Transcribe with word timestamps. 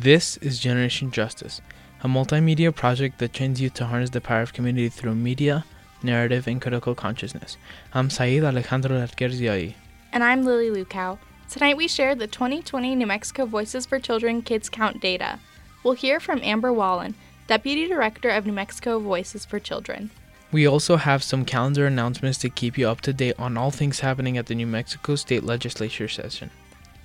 This 0.00 0.36
is 0.36 0.60
Generation 0.60 1.10
Justice, 1.10 1.60
a 2.04 2.06
multimedia 2.06 2.72
project 2.72 3.18
that 3.18 3.32
trains 3.32 3.60
you 3.60 3.68
to 3.70 3.86
harness 3.86 4.10
the 4.10 4.20
power 4.20 4.42
of 4.42 4.52
community 4.52 4.88
through 4.88 5.16
media, 5.16 5.64
narrative, 6.04 6.46
and 6.46 6.62
critical 6.62 6.94
consciousness. 6.94 7.56
I'm 7.92 8.08
Saeed 8.08 8.44
Alejandro 8.44 8.96
Larquer 8.96 9.74
And 10.12 10.22
I'm 10.22 10.44
Lily 10.44 10.70
Lukow. 10.70 11.18
Tonight 11.50 11.76
we 11.76 11.88
share 11.88 12.14
the 12.14 12.28
2020 12.28 12.94
New 12.94 13.08
Mexico 13.08 13.44
Voices 13.44 13.86
for 13.86 13.98
Children 13.98 14.42
Kids 14.42 14.68
Count 14.68 15.00
data. 15.00 15.40
We'll 15.82 15.94
hear 15.94 16.20
from 16.20 16.42
Amber 16.44 16.72
Wallen, 16.72 17.16
Deputy 17.48 17.88
Director 17.88 18.28
of 18.28 18.46
New 18.46 18.52
Mexico 18.52 19.00
Voices 19.00 19.44
for 19.44 19.58
Children. 19.58 20.10
We 20.52 20.64
also 20.68 20.94
have 20.94 21.24
some 21.24 21.44
calendar 21.44 21.88
announcements 21.88 22.38
to 22.38 22.50
keep 22.50 22.78
you 22.78 22.88
up 22.88 23.00
to 23.00 23.12
date 23.12 23.34
on 23.36 23.56
all 23.56 23.72
things 23.72 23.98
happening 23.98 24.38
at 24.38 24.46
the 24.46 24.54
New 24.54 24.68
Mexico 24.68 25.16
State 25.16 25.42
Legislature 25.42 26.06
session. 26.06 26.52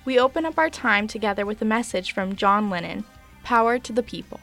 We 0.04 0.18
open 0.18 0.44
up 0.44 0.58
our 0.58 0.68
time 0.68 1.08
together 1.08 1.46
with 1.46 1.62
a 1.62 1.64
message 1.64 2.12
from 2.12 2.36
John 2.36 2.68
Lennon 2.68 3.04
Power 3.42 3.78
to 3.78 3.92
the 3.92 4.02
People. 4.02 4.40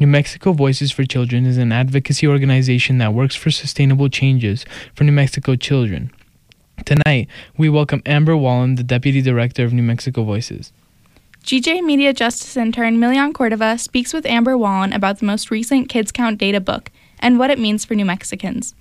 New 0.00 0.06
Mexico 0.06 0.54
Voices 0.54 0.90
for 0.90 1.04
Children 1.04 1.44
is 1.44 1.58
an 1.58 1.72
advocacy 1.72 2.26
organization 2.26 2.96
that 2.96 3.12
works 3.12 3.36
for 3.36 3.50
sustainable 3.50 4.08
changes 4.08 4.64
for 4.94 5.04
New 5.04 5.12
Mexico 5.12 5.56
children. 5.56 6.10
Tonight, 6.86 7.28
we 7.58 7.68
welcome 7.68 8.00
Amber 8.06 8.34
Wallen, 8.34 8.76
the 8.76 8.82
Deputy 8.82 9.20
Director 9.20 9.62
of 9.62 9.74
New 9.74 9.82
Mexico 9.82 10.24
Voices. 10.24 10.72
GJ 11.44 11.84
Media 11.84 12.14
Justice 12.14 12.56
intern 12.56 12.96
Milian 12.96 13.34
Cordova 13.34 13.76
speaks 13.76 14.14
with 14.14 14.24
Amber 14.24 14.56
Wallen 14.56 14.94
about 14.94 15.18
the 15.18 15.26
most 15.26 15.50
recent 15.50 15.90
Kids 15.90 16.10
Count 16.10 16.38
data 16.38 16.62
book 16.62 16.90
and 17.18 17.38
what 17.38 17.50
it 17.50 17.58
means 17.58 17.84
for 17.84 17.94
New 17.94 18.06
Mexicans. 18.06 18.74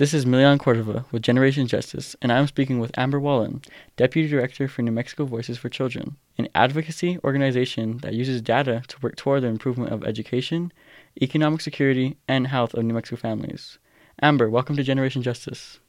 This 0.00 0.14
is 0.14 0.24
Milian 0.24 0.58
Cordova 0.58 1.04
with 1.12 1.22
Generation 1.22 1.66
Justice, 1.66 2.16
and 2.22 2.32
I'm 2.32 2.46
speaking 2.46 2.80
with 2.80 2.96
Amber 2.96 3.20
Wallen, 3.20 3.60
Deputy 3.98 4.26
Director 4.30 4.66
for 4.66 4.80
New 4.80 4.92
Mexico 4.92 5.26
Voices 5.26 5.58
for 5.58 5.68
Children, 5.68 6.16
an 6.38 6.48
advocacy 6.54 7.18
organization 7.22 7.98
that 7.98 8.14
uses 8.14 8.40
data 8.40 8.82
to 8.88 8.96
work 9.02 9.16
toward 9.16 9.42
the 9.42 9.48
improvement 9.48 9.92
of 9.92 10.02
education, 10.02 10.72
economic 11.20 11.60
security, 11.60 12.16
and 12.26 12.46
health 12.46 12.72
of 12.72 12.82
New 12.82 12.94
Mexico 12.94 13.20
families. 13.20 13.78
Amber, 14.22 14.48
welcome 14.48 14.74
to 14.76 14.82
Generation 14.82 15.20
Justice. 15.20 15.80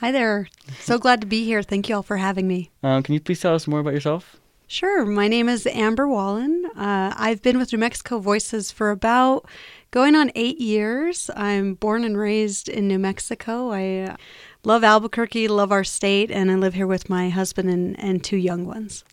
Hi 0.00 0.10
there. 0.10 0.48
So 0.80 0.98
glad 0.98 1.20
to 1.20 1.28
be 1.28 1.44
here. 1.44 1.62
Thank 1.62 1.88
you 1.88 1.94
all 1.94 2.02
for 2.02 2.16
having 2.16 2.48
me. 2.48 2.72
Um, 2.82 3.04
can 3.04 3.14
you 3.14 3.20
please 3.20 3.40
tell 3.40 3.54
us 3.54 3.68
more 3.68 3.78
about 3.78 3.94
yourself? 3.94 4.40
Sure. 4.66 5.04
My 5.04 5.26
name 5.26 5.48
is 5.48 5.66
Amber 5.66 6.06
Wallen. 6.06 6.64
Uh, 6.76 7.12
I've 7.16 7.42
been 7.42 7.58
with 7.58 7.72
New 7.72 7.78
Mexico 7.78 8.18
Voices 8.18 8.70
for 8.70 8.90
about 8.90 9.44
going 9.90 10.14
on 10.14 10.30
eight 10.34 10.60
years. 10.60 11.30
I'm 11.36 11.74
born 11.74 12.04
and 12.04 12.16
raised 12.16 12.68
in 12.68 12.88
New 12.88 12.98
Mexico. 12.98 13.72
I 13.72 14.16
love 14.64 14.84
Albuquerque, 14.84 15.48
love 15.48 15.72
our 15.72 15.84
state, 15.84 16.30
and 16.30 16.50
I 16.50 16.54
live 16.54 16.74
here 16.74 16.86
with 16.86 17.10
my 17.10 17.28
husband 17.28 17.70
and, 17.70 17.98
and 17.98 18.22
two 18.22 18.36
young 18.36 18.66
ones. 18.66 19.04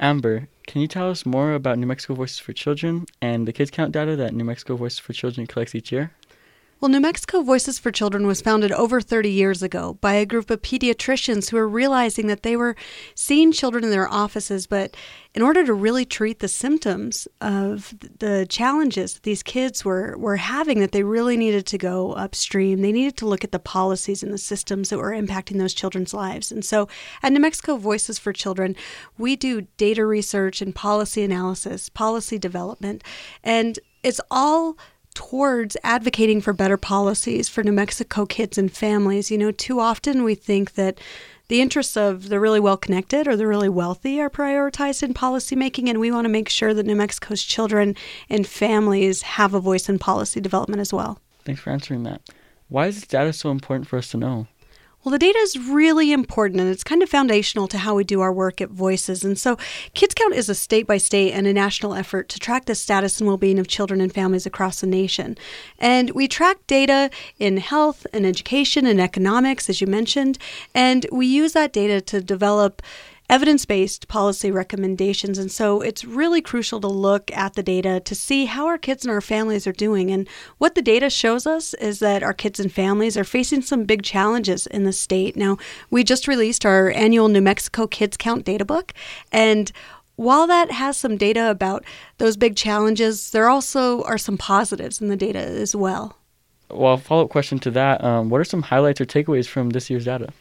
Amber, 0.00 0.48
can 0.66 0.80
you 0.80 0.88
tell 0.88 1.08
us 1.10 1.24
more 1.24 1.52
about 1.52 1.78
New 1.78 1.86
Mexico 1.86 2.14
Voices 2.14 2.38
for 2.38 2.52
Children 2.52 3.06
and 3.22 3.46
the 3.46 3.52
kids 3.52 3.70
count 3.70 3.92
data 3.92 4.16
that 4.16 4.34
New 4.34 4.44
Mexico 4.44 4.76
Voices 4.76 4.98
for 4.98 5.12
Children 5.12 5.46
collects 5.46 5.74
each 5.74 5.92
year? 5.92 6.12
Well, 6.84 6.90
New 6.90 7.00
Mexico 7.00 7.40
Voices 7.40 7.78
for 7.78 7.90
Children 7.90 8.26
was 8.26 8.42
founded 8.42 8.70
over 8.70 9.00
30 9.00 9.30
years 9.30 9.62
ago 9.62 9.94
by 10.02 10.16
a 10.16 10.26
group 10.26 10.50
of 10.50 10.60
pediatricians 10.60 11.48
who 11.48 11.56
were 11.56 11.66
realizing 11.66 12.26
that 12.26 12.42
they 12.42 12.58
were 12.58 12.76
seeing 13.14 13.52
children 13.52 13.84
in 13.84 13.90
their 13.90 14.06
offices, 14.06 14.66
but 14.66 14.94
in 15.34 15.40
order 15.40 15.64
to 15.64 15.72
really 15.72 16.04
treat 16.04 16.40
the 16.40 16.46
symptoms 16.46 17.26
of 17.40 17.94
the 18.18 18.44
challenges 18.50 19.14
that 19.14 19.22
these 19.22 19.42
kids 19.42 19.82
were, 19.82 20.14
were 20.18 20.36
having, 20.36 20.80
that 20.80 20.92
they 20.92 21.04
really 21.04 21.38
needed 21.38 21.64
to 21.68 21.78
go 21.78 22.12
upstream. 22.12 22.82
They 22.82 22.92
needed 22.92 23.16
to 23.16 23.26
look 23.26 23.44
at 23.44 23.52
the 23.52 23.58
policies 23.58 24.22
and 24.22 24.30
the 24.30 24.36
systems 24.36 24.90
that 24.90 24.98
were 24.98 25.12
impacting 25.12 25.56
those 25.56 25.72
children's 25.72 26.12
lives. 26.12 26.52
And 26.52 26.62
so 26.62 26.86
at 27.22 27.32
New 27.32 27.40
Mexico 27.40 27.78
Voices 27.78 28.18
for 28.18 28.34
Children, 28.34 28.76
we 29.16 29.36
do 29.36 29.62
data 29.78 30.04
research 30.04 30.60
and 30.60 30.74
policy 30.74 31.22
analysis, 31.22 31.88
policy 31.88 32.38
development, 32.38 33.02
and 33.42 33.78
it's 34.02 34.20
all 34.30 34.76
towards 35.14 35.76
advocating 35.82 36.40
for 36.40 36.52
better 36.52 36.76
policies 36.76 37.48
for 37.48 37.62
New 37.62 37.72
Mexico 37.72 38.26
kids 38.26 38.58
and 38.58 38.70
families. 38.70 39.30
You 39.30 39.38
know, 39.38 39.50
too 39.50 39.80
often 39.80 40.24
we 40.24 40.34
think 40.34 40.74
that 40.74 40.98
the 41.48 41.60
interests 41.60 41.96
of 41.96 42.28
the 42.28 42.40
really 42.40 42.60
well 42.60 42.76
connected 42.76 43.28
or 43.28 43.36
the 43.36 43.46
really 43.46 43.68
wealthy 43.68 44.20
are 44.20 44.30
prioritized 44.30 45.02
in 45.02 45.14
policymaking, 45.14 45.88
and 45.88 46.00
we 46.00 46.10
want 46.10 46.24
to 46.24 46.30
make 46.30 46.48
sure 46.48 46.72
that 46.74 46.86
New 46.86 46.96
Mexico's 46.96 47.42
children 47.42 47.94
and 48.28 48.46
families 48.46 49.22
have 49.22 49.54
a 49.54 49.60
voice 49.60 49.88
in 49.88 49.98
policy 49.98 50.40
development 50.40 50.80
as 50.80 50.92
well. 50.92 51.18
Thanks 51.44 51.60
for 51.60 51.70
answering 51.70 52.02
that. 52.04 52.22
Why 52.68 52.86
is 52.86 52.96
this 52.96 53.06
data 53.06 53.32
so 53.32 53.50
important 53.50 53.86
for 53.86 53.98
us 53.98 54.08
to 54.10 54.16
know? 54.16 54.46
Well, 55.04 55.12
the 55.12 55.18
data 55.18 55.38
is 55.40 55.58
really 55.58 56.12
important 56.12 56.62
and 56.62 56.70
it's 56.70 56.82
kind 56.82 57.02
of 57.02 57.10
foundational 57.10 57.68
to 57.68 57.76
how 57.76 57.94
we 57.94 58.04
do 58.04 58.22
our 58.22 58.32
work 58.32 58.62
at 58.62 58.70
Voices. 58.70 59.22
And 59.22 59.38
so, 59.38 59.58
Kids 59.92 60.14
Count 60.14 60.34
is 60.34 60.48
a 60.48 60.54
state 60.54 60.86
by 60.86 60.96
state 60.96 61.32
and 61.32 61.46
a 61.46 61.52
national 61.52 61.92
effort 61.92 62.30
to 62.30 62.38
track 62.38 62.64
the 62.64 62.74
status 62.74 63.20
and 63.20 63.28
well 63.28 63.36
being 63.36 63.58
of 63.58 63.68
children 63.68 64.00
and 64.00 64.14
families 64.14 64.46
across 64.46 64.80
the 64.80 64.86
nation. 64.86 65.36
And 65.78 66.10
we 66.12 66.26
track 66.26 66.56
data 66.66 67.10
in 67.38 67.58
health 67.58 68.06
and 68.14 68.24
education 68.24 68.86
and 68.86 68.98
economics, 68.98 69.68
as 69.68 69.82
you 69.82 69.86
mentioned, 69.86 70.38
and 70.74 71.06
we 71.12 71.26
use 71.26 71.52
that 71.52 71.74
data 71.74 72.00
to 72.00 72.22
develop 72.22 72.80
evidence 73.30 73.64
based 73.64 74.06
policy 74.08 74.50
recommendations. 74.50 75.38
And 75.38 75.50
so 75.50 75.80
it's 75.80 76.04
really 76.04 76.42
crucial 76.42 76.80
to 76.80 76.88
look 76.88 77.30
at 77.32 77.54
the 77.54 77.62
data 77.62 78.00
to 78.00 78.14
see 78.14 78.44
how 78.44 78.66
our 78.66 78.78
kids 78.78 79.04
and 79.04 79.10
our 79.12 79.20
families 79.20 79.66
are 79.66 79.72
doing. 79.72 80.10
And 80.10 80.28
what 80.58 80.74
the 80.74 80.82
data 80.82 81.08
shows 81.08 81.46
us 81.46 81.74
is 81.74 82.00
that 82.00 82.22
our 82.22 82.34
kids 82.34 82.60
and 82.60 82.70
families 82.70 83.16
are 83.16 83.24
facing 83.24 83.62
some 83.62 83.84
big 83.84 84.02
challenges 84.02 84.66
in 84.66 84.84
the 84.84 84.92
state. 84.92 85.36
Now, 85.36 85.56
we 85.90 86.04
just 86.04 86.28
released 86.28 86.66
our 86.66 86.90
annual 86.90 87.28
New 87.28 87.40
Mexico 87.40 87.86
Kids 87.86 88.16
Count 88.16 88.44
data 88.44 88.64
book. 88.64 88.92
And 89.32 89.72
while 90.16 90.46
that 90.46 90.70
has 90.70 90.96
some 90.96 91.16
data 91.16 91.50
about 91.50 91.84
those 92.18 92.36
big 92.36 92.56
challenges, 92.56 93.30
there 93.30 93.48
also 93.48 94.02
are 94.02 94.18
some 94.18 94.38
positives 94.38 95.00
in 95.00 95.08
the 95.08 95.16
data 95.16 95.40
as 95.40 95.74
well. 95.74 96.18
Well, 96.70 96.96
follow 96.96 97.24
up 97.24 97.30
question 97.30 97.58
to 97.60 97.70
that 97.72 98.02
um, 98.02 98.30
what 98.30 98.40
are 98.40 98.44
some 98.44 98.62
highlights 98.62 99.00
or 99.00 99.06
takeaways 99.06 99.46
from 99.46 99.70
this 99.70 99.90
year's 99.90 100.04
data? 100.04 100.32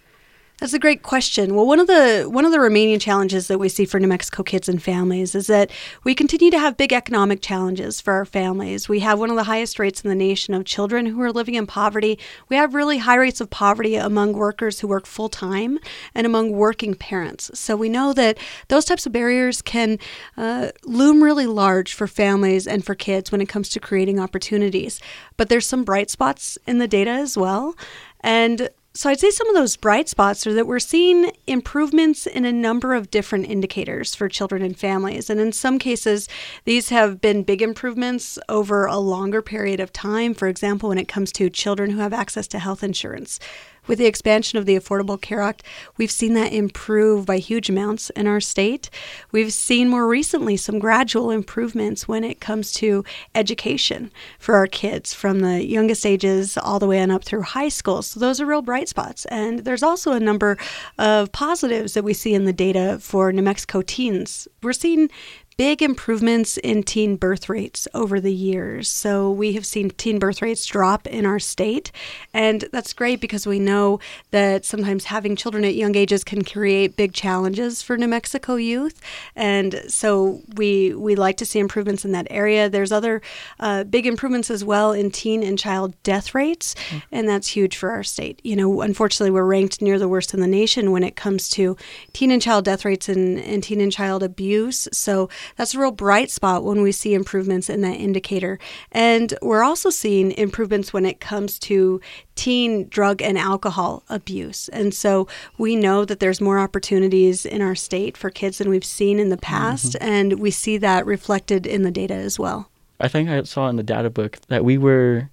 That's 0.63 0.73
a 0.73 0.79
great 0.79 1.03
question. 1.03 1.55
Well, 1.55 1.67
one 1.67 1.81
of 1.81 1.87
the 1.87 2.23
one 2.31 2.45
of 2.45 2.53
the 2.53 2.59
remaining 2.61 2.97
challenges 2.97 3.49
that 3.49 3.59
we 3.59 3.67
see 3.67 3.83
for 3.83 3.99
New 3.99 4.07
Mexico 4.07 4.43
kids 4.43 4.69
and 4.69 4.81
families 4.81 5.35
is 5.35 5.47
that 5.47 5.69
we 6.05 6.15
continue 6.15 6.49
to 6.51 6.57
have 6.57 6.77
big 6.77 6.93
economic 6.93 7.41
challenges 7.41 7.99
for 7.99 8.13
our 8.13 8.23
families. 8.23 8.87
We 8.87 9.01
have 9.01 9.19
one 9.19 9.29
of 9.29 9.35
the 9.35 9.43
highest 9.43 9.77
rates 9.77 9.99
in 9.99 10.09
the 10.09 10.15
nation 10.15 10.53
of 10.53 10.63
children 10.63 11.05
who 11.05 11.21
are 11.21 11.33
living 11.33 11.55
in 11.55 11.67
poverty. 11.67 12.17
We 12.47 12.55
have 12.55 12.73
really 12.73 12.99
high 12.99 13.17
rates 13.17 13.41
of 13.41 13.49
poverty 13.49 13.97
among 13.97 14.31
workers 14.31 14.79
who 14.79 14.87
work 14.87 15.05
full 15.05 15.27
time 15.27 15.79
and 16.15 16.25
among 16.25 16.53
working 16.53 16.93
parents. 16.95 17.51
So 17.59 17.75
we 17.75 17.89
know 17.89 18.13
that 18.13 18.37
those 18.69 18.85
types 18.85 19.05
of 19.05 19.11
barriers 19.11 19.61
can 19.61 19.99
uh, 20.37 20.69
loom 20.85 21.21
really 21.21 21.45
large 21.45 21.93
for 21.93 22.07
families 22.07 22.67
and 22.67 22.85
for 22.85 22.95
kids 22.95 23.33
when 23.33 23.41
it 23.41 23.49
comes 23.49 23.67
to 23.67 23.81
creating 23.81 24.17
opportunities. 24.17 25.01
But 25.35 25.49
there's 25.49 25.67
some 25.67 25.83
bright 25.83 26.09
spots 26.09 26.57
in 26.65 26.77
the 26.77 26.87
data 26.87 27.11
as 27.11 27.37
well. 27.37 27.75
And 28.21 28.69
so 28.95 29.09
I'd 29.09 29.19
say 29.19 29.31
some 29.31 29.49
of 29.49 29.55
those 29.55 29.75
bright 29.75 30.07
spots 30.07 30.45
are 30.45 30.53
that 30.53 30.67
we're 30.67 30.77
seeing 30.77 31.31
improvements 31.47 32.27
in 32.27 32.45
a 32.45 32.51
number 32.51 32.93
of 32.93 33.09
different 33.09 33.47
indicators 33.47 34.13
for 34.13 34.29
children 34.29 34.61
and 34.61 34.77
families. 34.77 35.31
And 35.31 35.39
in 35.39 35.51
some 35.51 35.79
cases, 35.79 36.29
these 36.65 36.89
have 36.89 37.19
been 37.19 37.41
big 37.41 37.63
improvements 37.63 38.37
over 38.49 38.85
a 38.85 38.97
longer 38.97 39.41
period 39.41 39.79
of 39.79 39.91
time. 39.91 40.35
For 40.35 40.47
example, 40.47 40.89
when 40.89 40.99
it 40.99 41.07
comes 41.07 41.31
to 41.33 41.49
children 41.49 41.89
who 41.89 42.01
have 42.01 42.13
access 42.13 42.47
to 42.49 42.59
health 42.59 42.83
insurance. 42.83 43.39
With 43.85 43.99
the 43.99 44.05
expansion 44.05 44.57
of 44.57 44.65
the 44.65 44.77
Affordable 44.77 45.19
Care 45.19 45.41
Act, 45.41 45.63
we've 45.97 46.11
seen 46.11 46.33
that 46.35 46.53
improve 46.53 47.25
by 47.25 47.37
huge 47.37 47.69
amounts 47.69 48.09
in 48.11 48.27
our 48.27 48.39
state. 48.39 48.89
We've 49.31 49.51
seen 49.51 49.89
more 49.89 50.07
recently 50.07 50.55
some 50.55 50.79
gradual 50.79 51.31
improvements 51.31 52.07
when 52.07 52.23
it 52.23 52.39
comes 52.39 52.71
to 52.73 53.03
education 53.35 54.11
for 54.39 54.55
our 54.55 54.67
kids 54.67 55.13
from 55.13 55.41
the 55.41 55.65
youngest 55.65 56.05
ages 56.05 56.57
all 56.57 56.79
the 56.79 56.87
way 56.87 57.01
on 57.01 57.11
up 57.11 57.25
through 57.25 57.41
high 57.41 57.69
school. 57.69 58.01
So 58.01 58.19
those 58.19 58.39
are 58.39 58.45
real 58.45 58.61
bright 58.61 58.87
spots. 58.87 59.25
And 59.25 59.59
there's 59.59 59.83
also 59.83 60.13
a 60.13 60.19
number 60.19 60.57
of 60.97 61.31
positives 61.33 61.93
that 61.93 62.03
we 62.03 62.13
see 62.13 62.33
in 62.33 62.45
the 62.45 62.53
data 62.53 62.99
for 63.01 63.33
New 63.33 63.41
Mexico 63.41 63.81
teens. 63.81 64.47
We're 64.61 64.73
seeing 64.73 65.09
big 65.57 65.81
improvements 65.81 66.57
in 66.57 66.83
teen 66.83 67.15
birth 67.15 67.49
rates 67.49 67.87
over 67.93 68.19
the 68.19 68.33
years. 68.33 68.89
So 68.89 69.31
we 69.31 69.53
have 69.53 69.65
seen 69.65 69.89
teen 69.91 70.19
birth 70.19 70.41
rates 70.41 70.65
drop 70.65 71.07
in 71.07 71.25
our 71.25 71.39
state. 71.39 71.91
And 72.33 72.65
that's 72.71 72.93
great 72.93 73.21
because 73.21 73.45
we 73.45 73.59
know 73.59 73.99
that 74.31 74.65
sometimes 74.65 75.05
having 75.05 75.35
children 75.35 75.63
at 75.63 75.75
young 75.75 75.95
ages 75.95 76.23
can 76.23 76.43
create 76.43 76.95
big 76.95 77.13
challenges 77.13 77.81
for 77.81 77.97
New 77.97 78.07
Mexico 78.07 78.55
youth. 78.55 79.01
And 79.35 79.83
so 79.87 80.41
we, 80.55 80.93
we 80.93 81.15
like 81.15 81.37
to 81.37 81.45
see 81.45 81.59
improvements 81.59 82.05
in 82.05 82.11
that 82.13 82.27
area. 82.29 82.69
There's 82.69 82.91
other 82.91 83.21
uh, 83.59 83.83
big 83.83 84.05
improvements 84.05 84.49
as 84.49 84.63
well 84.63 84.91
in 84.91 85.11
teen 85.11 85.43
and 85.43 85.57
child 85.57 85.95
death 86.03 86.33
rates. 86.33 86.75
Mm-hmm. 86.75 86.97
And 87.11 87.29
that's 87.29 87.47
huge 87.49 87.77
for 87.77 87.91
our 87.91 88.03
state. 88.03 88.39
You 88.43 88.55
know, 88.55 88.81
unfortunately, 88.81 89.31
we're 89.31 89.45
ranked 89.45 89.81
near 89.81 89.99
the 89.99 90.07
worst 90.09 90.33
in 90.33 90.39
the 90.39 90.47
nation 90.47 90.91
when 90.91 91.03
it 91.03 91.15
comes 91.15 91.49
to 91.49 91.77
teen 92.13 92.31
and 92.31 92.41
child 92.41 92.65
death 92.65 92.85
rates 92.85 93.09
and, 93.09 93.39
and 93.39 93.63
teen 93.63 93.81
and 93.81 93.91
child 93.91 94.23
abuse. 94.23 94.87
So 94.91 95.29
that's 95.55 95.73
a 95.73 95.79
real 95.79 95.91
bright 95.91 96.31
spot 96.31 96.63
when 96.63 96.81
we 96.81 96.91
see 96.91 97.13
improvements 97.13 97.69
in 97.69 97.81
that 97.81 97.95
indicator. 97.95 98.59
And 98.91 99.33
we're 99.41 99.63
also 99.63 99.89
seeing 99.89 100.31
improvements 100.31 100.93
when 100.93 101.05
it 101.05 101.19
comes 101.19 101.59
to 101.59 102.01
teen 102.35 102.87
drug 102.89 103.21
and 103.21 103.37
alcohol 103.37 104.03
abuse. 104.09 104.69
And 104.69 104.93
so 104.93 105.27
we 105.57 105.75
know 105.75 106.05
that 106.05 106.19
there's 106.19 106.41
more 106.41 106.59
opportunities 106.59 107.45
in 107.45 107.61
our 107.61 107.75
state 107.75 108.17
for 108.17 108.29
kids 108.29 108.57
than 108.57 108.69
we've 108.69 108.83
seen 108.83 109.19
in 109.19 109.29
the 109.29 109.37
past. 109.37 109.93
Mm-hmm. 109.93 110.09
And 110.09 110.39
we 110.39 110.51
see 110.51 110.77
that 110.77 111.05
reflected 111.05 111.65
in 111.65 111.83
the 111.83 111.91
data 111.91 112.15
as 112.15 112.39
well. 112.39 112.69
I 112.99 113.07
think 113.07 113.29
I 113.29 113.43
saw 113.43 113.67
in 113.67 113.75
the 113.75 113.83
data 113.83 114.09
book 114.09 114.39
that 114.47 114.63
we 114.63 114.77
were 114.77 115.29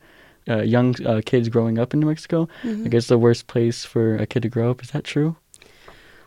uh, 0.48 0.62
young 0.62 0.94
uh, 1.06 1.20
kids 1.24 1.48
growing 1.48 1.78
up 1.78 1.94
in 1.94 2.00
New 2.00 2.06
Mexico. 2.06 2.48
Mm-hmm. 2.62 2.86
I 2.86 2.88
guess 2.88 3.06
the 3.06 3.18
worst 3.18 3.46
place 3.46 3.84
for 3.84 4.16
a 4.16 4.26
kid 4.26 4.42
to 4.42 4.48
grow 4.48 4.70
up. 4.70 4.82
Is 4.82 4.90
that 4.90 5.04
true? 5.04 5.36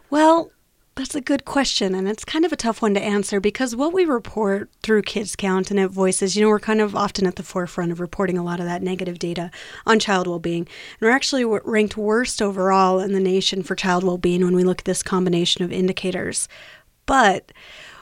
Well, 0.09 0.51
that's 0.95 1.15
a 1.15 1.21
good 1.21 1.43
question, 1.43 1.95
and 1.95 2.07
it's 2.07 2.23
kind 2.23 2.45
of 2.45 2.53
a 2.53 2.55
tough 2.55 2.81
one 2.81 2.93
to 2.93 3.01
answer 3.01 3.39
because 3.39 3.75
what 3.75 3.93
we 3.93 4.05
report 4.05 4.69
through 4.83 5.01
Kids 5.01 5.35
Count 5.35 5.71
and 5.71 5.79
at 5.79 5.89
Voices, 5.89 6.35
you 6.35 6.43
know, 6.43 6.49
we're 6.49 6.59
kind 6.59 6.81
of 6.81 6.95
often 6.95 7.25
at 7.25 7.35
the 7.35 7.41
forefront 7.41 7.91
of 7.91 7.99
reporting 7.99 8.37
a 8.37 8.43
lot 8.43 8.59
of 8.59 8.67
that 8.67 8.83
negative 8.83 9.17
data 9.17 9.49
on 9.87 9.97
child 9.97 10.27
well 10.27 10.37
being. 10.37 10.61
And 10.61 11.01
we're 11.01 11.09
actually 11.09 11.45
ranked 11.45 11.97
worst 11.97 12.43
overall 12.43 12.99
in 12.99 13.13
the 13.13 13.19
nation 13.19 13.63
for 13.63 13.75
child 13.75 14.03
well 14.03 14.19
being 14.19 14.43
when 14.43 14.55
we 14.55 14.63
look 14.63 14.81
at 14.81 14.85
this 14.85 15.01
combination 15.01 15.63
of 15.63 15.71
indicators. 15.71 16.47
But 17.07 17.51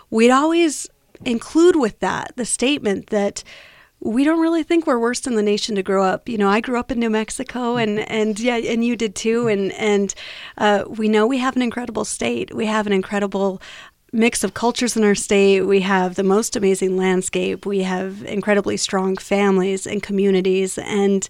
we'd 0.10 0.32
always 0.32 0.90
include 1.24 1.78
with 1.78 2.00
that 2.00 2.34
the 2.36 2.46
statement 2.46 3.08
that 3.08 3.44
we 4.02 4.24
don't 4.24 4.42
really 4.42 4.64
think 4.64 4.88
we're 4.88 5.00
worse 5.00 5.20
than 5.20 5.36
the 5.36 5.44
nation 5.44 5.76
to 5.76 5.84
grow 5.84 6.04
up. 6.04 6.28
You 6.28 6.38
know, 6.38 6.50
I 6.50 6.60
grew 6.60 6.80
up 6.80 6.92
in 6.92 7.00
New 7.00 7.10
Mexico, 7.10 7.78
and 7.78 8.00
and 8.00 8.40
yeah, 8.40 8.58
and 8.58 8.84
you 8.84 8.96
did 8.96 9.16
too. 9.16 9.48
And 9.48 9.72
and 9.74 10.14
uh, 10.58 10.86
we 10.88 11.08
know 11.08 11.28
we 11.28 11.38
have 11.38 11.56
an 11.56 11.62
incredible 11.62 12.04
state. 12.04 12.54
We 12.54 12.66
have 12.66 12.88
an 12.88 12.94
incredible 12.94 13.62
mix 14.12 14.44
of 14.44 14.56
cultures 14.56 14.98
in 14.98 15.04
our 15.04 15.16
state. 15.16 15.62
We 15.62 15.82
have 15.82 16.16
the 16.16 16.24
most 16.24 16.56
amazing 16.56 16.98
landscape. 16.98 17.66
We 17.66 17.84
have 17.84 18.24
incredibly 18.24 18.76
strong 18.76 19.18
families 19.18 19.86
and 19.86 20.02
communities, 20.02 20.80
and 20.80 21.28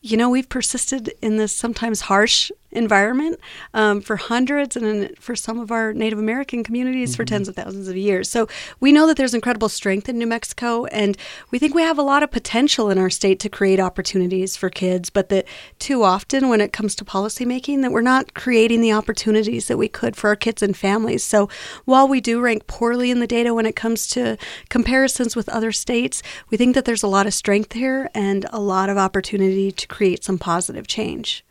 you 0.00 0.16
know, 0.16 0.30
we've 0.30 0.48
persisted 0.48 1.12
in 1.20 1.36
this 1.36 1.52
sometimes 1.52 2.02
harsh 2.02 2.50
environment 2.70 3.38
um, 3.74 4.00
for 4.00 4.16
hundreds 4.16 4.76
and 4.76 5.16
for 5.18 5.34
some 5.36 5.58
of 5.58 5.70
our 5.70 5.92
Native 5.92 6.18
American 6.18 6.64
communities 6.64 7.10
mm-hmm. 7.10 7.16
for 7.16 7.24
tens 7.24 7.48
of 7.48 7.56
thousands 7.56 7.88
of 7.88 7.96
years. 7.96 8.28
So 8.28 8.48
we 8.80 8.92
know 8.92 9.06
that 9.06 9.16
there's 9.16 9.34
incredible 9.34 9.68
strength 9.68 10.08
in 10.08 10.18
New 10.18 10.26
Mexico, 10.26 10.86
and 10.86 11.16
we 11.50 11.58
think 11.58 11.74
we 11.74 11.82
have 11.82 11.98
a 11.98 12.02
lot 12.02 12.22
of 12.22 12.30
potential 12.30 12.90
in 12.90 12.98
our 12.98 13.10
state 13.10 13.40
to 13.40 13.48
create 13.48 13.80
opportunities 13.80 14.56
for 14.56 14.68
kids, 14.68 15.10
but 15.10 15.28
that 15.28 15.46
too 15.78 16.02
often 16.02 16.48
when 16.48 16.60
it 16.60 16.72
comes 16.72 16.94
to 16.96 17.04
policymaking, 17.04 17.82
that 17.82 17.92
we're 17.92 18.00
not 18.02 18.34
creating 18.34 18.80
the 18.80 18.92
opportunities 18.92 19.68
that 19.68 19.78
we 19.78 19.88
could 19.88 20.16
for 20.16 20.28
our 20.28 20.36
kids 20.36 20.62
and 20.62 20.76
families. 20.76 21.24
So 21.24 21.48
while 21.84 22.08
we 22.08 22.20
do 22.20 22.40
rank 22.40 22.66
poorly 22.66 23.10
in 23.10 23.20
the 23.20 23.26
data 23.26 23.54
when 23.54 23.66
it 23.66 23.76
comes 23.76 24.06
to 24.08 24.36
comparisons 24.68 25.36
with 25.36 25.48
other 25.48 25.72
states, 25.72 26.22
we 26.50 26.56
think 26.56 26.74
that 26.74 26.84
there's 26.84 27.02
a 27.02 27.08
lot 27.08 27.26
of 27.26 27.34
strength 27.34 27.72
here 27.72 28.10
and 28.14 28.46
a 28.52 28.60
lot 28.60 28.90
of 28.90 28.98
opportunity 28.98 29.70
to 29.72 29.86
create 29.86 30.24
some 30.24 30.38
positive 30.38 30.86
change. 30.86 31.45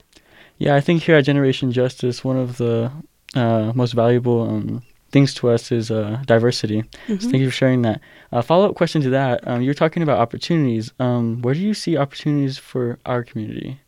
Yeah, 0.57 0.75
I 0.75 0.81
think 0.81 1.04
here 1.04 1.18
at 1.18 1.25
Generation 1.25 1.72
Justice, 1.72 2.24
one 2.24 2.38
of 2.38 2.57
the 2.57 2.92
uh, 3.36 3.74
most 3.75 3.94
valuable 3.94 4.50
um, 4.50 4.81
things 5.12 5.34
to 5.36 5.50
us 5.50 5.72
is 5.72 5.92
uh, 5.92 6.22
diversity. 6.25 6.84
Mm-hmm. 6.84 7.18
So 7.19 7.30
thank 7.30 7.42
you 7.42 7.50
for 7.50 7.56
sharing 7.56 7.81
that. 7.84 8.02
A 8.31 8.38
uh, 8.38 8.42
follow 8.42 8.69
up 8.69 8.75
question 8.75 9.02
to 9.02 9.10
that: 9.10 9.46
um, 9.48 9.62
You're 9.62 9.74
talking 9.74 10.04
about 10.04 10.19
opportunities. 10.19 10.94
Um, 11.00 11.42
where 11.42 11.54
do 11.54 11.60
you 11.60 11.74
see 11.74 11.98
opportunities 11.98 12.57
for 12.57 13.00
our 13.06 13.24
community? 13.24 13.80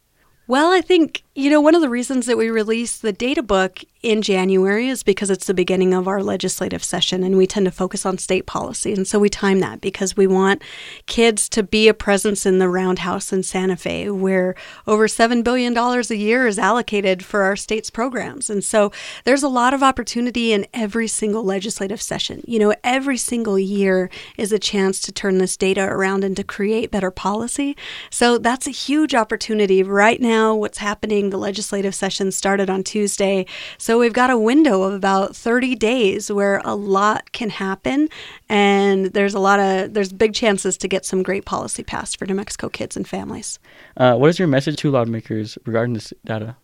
Well, 0.48 0.72
I 0.72 0.80
think, 0.80 1.24
you 1.38 1.52
know, 1.52 1.62
one 1.62 1.76
of 1.76 1.82
the 1.82 1.90
reasons 1.90 2.26
that 2.26 2.36
we 2.36 2.50
released 2.50 3.04
the 3.04 3.14
data 3.14 3.44
book 3.44 3.84
in 4.02 4.22
January 4.22 4.88
is 4.88 5.04
because 5.04 5.30
it's 5.30 5.48
the 5.48 5.54
beginning 5.54 5.94
of 5.94 6.08
our 6.08 6.24
legislative 6.24 6.84
session 6.84 7.24
and 7.24 7.38
we 7.38 7.46
tend 7.46 7.66
to 7.66 7.72
focus 7.72 8.06
on 8.06 8.18
state 8.18 8.46
policy. 8.46 8.94
And 8.94 9.08
so 9.08 9.20
we 9.20 9.30
time 9.30 9.60
that 9.60 9.82
because 9.82 10.16
we 10.16 10.28
want 10.28 10.64
kids 11.08 11.50
to 11.50 11.62
be 11.62 11.88
a 11.88 11.94
presence 11.94 12.46
in 12.46 12.58
the 12.58 12.70
Roundhouse 12.70 13.34
in 13.34 13.44
Santa 13.44 13.76
Fe, 13.76 14.10
where 14.10 14.56
over 14.88 15.08
$7 15.08 15.44
billion 15.44 15.78
a 15.78 16.02
year 16.16 16.48
is 16.48 16.58
allocated 16.58 17.26
for 17.26 17.42
our 17.42 17.56
state's 17.56 17.90
programs. 17.90 18.50
And 18.50 18.64
so 18.64 18.92
there's 19.24 19.44
a 19.44 19.50
lot 19.50 19.74
of 19.74 19.84
opportunity 19.84 20.54
in 20.54 20.66
every 20.74 21.08
single 21.08 21.44
legislative 21.44 22.02
session. 22.02 22.44
You 22.48 22.60
know, 22.60 22.76
every 22.84 23.18
single 23.18 23.60
year 23.60 24.10
is 24.38 24.52
a 24.52 24.60
chance 24.60 25.02
to 25.02 25.12
turn 25.12 25.38
this 25.38 25.58
data 25.58 25.82
around 25.82 26.24
and 26.24 26.36
to 26.38 26.44
create 26.44 26.92
better 26.92 27.12
policy. 27.12 27.76
So 28.10 28.38
that's 28.38 28.68
a 28.68 28.72
huge 28.72 29.14
opportunity 29.14 29.84
right 29.84 30.22
now. 30.22 30.56
What's 30.56 30.78
happening, 30.78 31.27
the 31.30 31.38
legislative 31.38 31.94
session 31.94 32.32
started 32.32 32.70
on 32.70 32.84
Tuesday. 32.84 33.46
So 33.78 34.00
we've 34.00 34.14
got 34.14 34.30
a 34.30 34.38
window 34.38 34.84
of 34.84 34.94
about 34.94 35.36
30 35.36 35.76
days 35.76 36.32
where 36.32 36.62
a 36.64 36.76
lot 36.76 37.32
can 37.32 37.50
happen 37.50 38.10
and 38.50 39.08
there's 39.08 39.34
a 39.34 39.40
lot 39.40 39.60
of 39.60 39.94
there's 39.94 40.14
big 40.14 40.34
chances 40.34 40.78
to 40.78 40.88
get 40.88 41.06
some 41.06 41.24
great 41.24 41.46
policy 41.46 41.84
passed 41.84 42.18
for 42.18 42.26
New 42.26 42.36
Mexico 42.36 42.70
kids 42.70 42.96
and 42.96 43.08
families. 43.08 43.60
Uh, 43.96 44.16
what 44.16 44.30
is 44.30 44.40
your 44.40 44.48
message 44.48 44.78
to 44.78 44.92
lawmakers 44.92 45.58
regarding 45.66 45.94
this 45.94 46.14
data? 46.26 46.56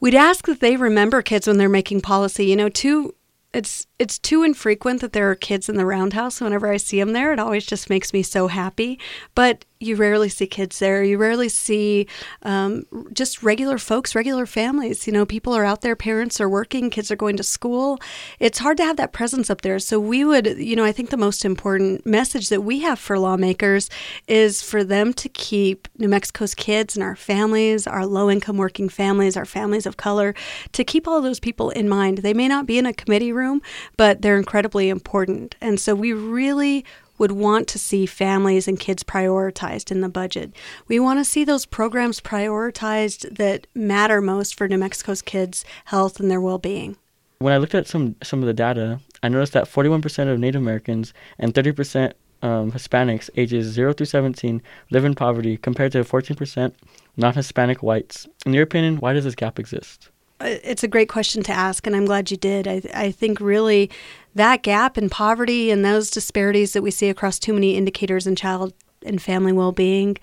We'd 0.00 0.14
ask 0.14 0.46
that 0.46 0.60
they 0.60 0.76
remember 0.76 1.22
kids 1.22 1.46
when 1.46 1.56
they're 1.56 1.68
making 1.68 2.02
policy. 2.02 2.46
You 2.46 2.56
know, 2.56 2.68
too 2.68 3.14
it's 3.54 3.86
it's 3.98 4.18
too 4.18 4.42
infrequent 4.42 5.00
that 5.00 5.12
there 5.12 5.30
are 5.30 5.36
kids 5.36 5.68
in 5.68 5.76
the 5.76 5.86
roundhouse. 5.86 6.40
Whenever 6.40 6.70
I 6.70 6.76
see 6.76 6.98
them 6.98 7.12
there, 7.12 7.32
it 7.32 7.38
always 7.38 7.64
just 7.64 7.88
makes 7.88 8.12
me 8.12 8.22
so 8.22 8.48
happy. 8.48 8.98
But 9.34 9.64
you 9.84 9.96
rarely 9.96 10.28
see 10.28 10.46
kids 10.46 10.78
there. 10.78 11.02
You 11.02 11.18
rarely 11.18 11.48
see 11.48 12.06
um, 12.42 12.84
just 13.12 13.42
regular 13.42 13.78
folks, 13.78 14.14
regular 14.14 14.46
families. 14.46 15.06
You 15.06 15.12
know, 15.12 15.26
people 15.26 15.54
are 15.54 15.64
out 15.64 15.82
there, 15.82 15.96
parents 15.96 16.40
are 16.40 16.48
working, 16.48 16.90
kids 16.90 17.10
are 17.10 17.16
going 17.16 17.36
to 17.36 17.42
school. 17.42 17.98
It's 18.38 18.58
hard 18.58 18.76
to 18.78 18.84
have 18.84 18.96
that 18.96 19.12
presence 19.12 19.50
up 19.50 19.62
there. 19.62 19.78
So 19.78 20.00
we 20.00 20.24
would, 20.24 20.46
you 20.58 20.76
know, 20.76 20.84
I 20.84 20.92
think 20.92 21.10
the 21.10 21.16
most 21.16 21.44
important 21.44 22.04
message 22.06 22.48
that 22.48 22.62
we 22.62 22.80
have 22.80 22.98
for 22.98 23.18
lawmakers 23.18 23.90
is 24.26 24.62
for 24.62 24.84
them 24.84 25.12
to 25.14 25.28
keep 25.28 25.88
New 25.98 26.08
Mexico's 26.08 26.54
kids 26.54 26.96
and 26.96 27.02
our 27.02 27.16
families, 27.16 27.86
our 27.86 28.06
low 28.06 28.30
income 28.30 28.56
working 28.56 28.88
families, 28.88 29.36
our 29.36 29.44
families 29.44 29.86
of 29.86 29.96
color, 29.96 30.34
to 30.72 30.84
keep 30.84 31.06
all 31.06 31.20
those 31.20 31.40
people 31.40 31.70
in 31.70 31.88
mind. 31.88 32.18
They 32.18 32.34
may 32.34 32.48
not 32.48 32.66
be 32.66 32.78
in 32.78 32.86
a 32.86 32.92
committee 32.92 33.32
room, 33.32 33.62
but 33.96 34.22
they're 34.22 34.38
incredibly 34.38 34.88
important. 34.88 35.56
And 35.60 35.78
so 35.78 35.94
we 35.94 36.12
really 36.12 36.84
would 37.24 37.32
want 37.32 37.66
to 37.66 37.78
see 37.78 38.04
families 38.04 38.68
and 38.68 38.78
kids 38.78 39.02
prioritized 39.02 39.90
in 39.90 40.02
the 40.02 40.10
budget. 40.10 40.52
We 40.88 41.00
want 41.00 41.20
to 41.20 41.24
see 41.24 41.42
those 41.42 41.64
programs 41.64 42.20
prioritized 42.20 43.38
that 43.38 43.66
matter 43.74 44.20
most 44.20 44.54
for 44.54 44.68
New 44.68 44.76
Mexico's 44.76 45.22
kids' 45.22 45.64
health 45.86 46.20
and 46.20 46.30
their 46.30 46.42
well 46.42 46.58
being. 46.58 46.98
When 47.38 47.54
I 47.54 47.56
looked 47.56 47.74
at 47.74 47.86
some, 47.86 48.16
some 48.22 48.40
of 48.40 48.46
the 48.46 48.52
data, 48.52 49.00
I 49.22 49.30
noticed 49.30 49.54
that 49.54 49.64
41% 49.64 50.30
of 50.30 50.38
Native 50.38 50.60
Americans 50.60 51.14
and 51.38 51.54
30% 51.54 52.12
um, 52.42 52.72
Hispanics 52.72 53.30
ages 53.36 53.72
0 53.72 53.94
through 53.94 54.04
17 54.04 54.60
live 54.90 55.06
in 55.06 55.14
poverty 55.14 55.56
compared 55.56 55.92
to 55.92 56.04
14% 56.04 56.74
non 57.16 57.32
Hispanic 57.32 57.82
whites. 57.82 58.28
In 58.44 58.52
your 58.52 58.64
opinion, 58.64 58.98
why 58.98 59.14
does 59.14 59.24
this 59.24 59.34
gap 59.34 59.58
exist? 59.58 60.10
It's 60.40 60.82
a 60.82 60.88
great 60.88 61.08
question 61.08 61.42
to 61.44 61.52
ask, 61.52 61.86
and 61.86 61.94
I'm 61.94 62.06
glad 62.06 62.30
you 62.30 62.36
did. 62.36 62.66
I, 62.66 62.82
I 62.92 63.10
think 63.10 63.40
really 63.40 63.90
that 64.34 64.62
gap 64.62 64.98
in 64.98 65.08
poverty 65.08 65.70
and 65.70 65.84
those 65.84 66.10
disparities 66.10 66.72
that 66.72 66.82
we 66.82 66.90
see 66.90 67.08
across 67.08 67.38
too 67.38 67.52
many 67.52 67.76
indicators 67.76 68.26
in 68.26 68.34
child 68.36 68.74
and 69.04 69.22
family 69.22 69.52
well 69.52 69.72
being, 69.72 70.16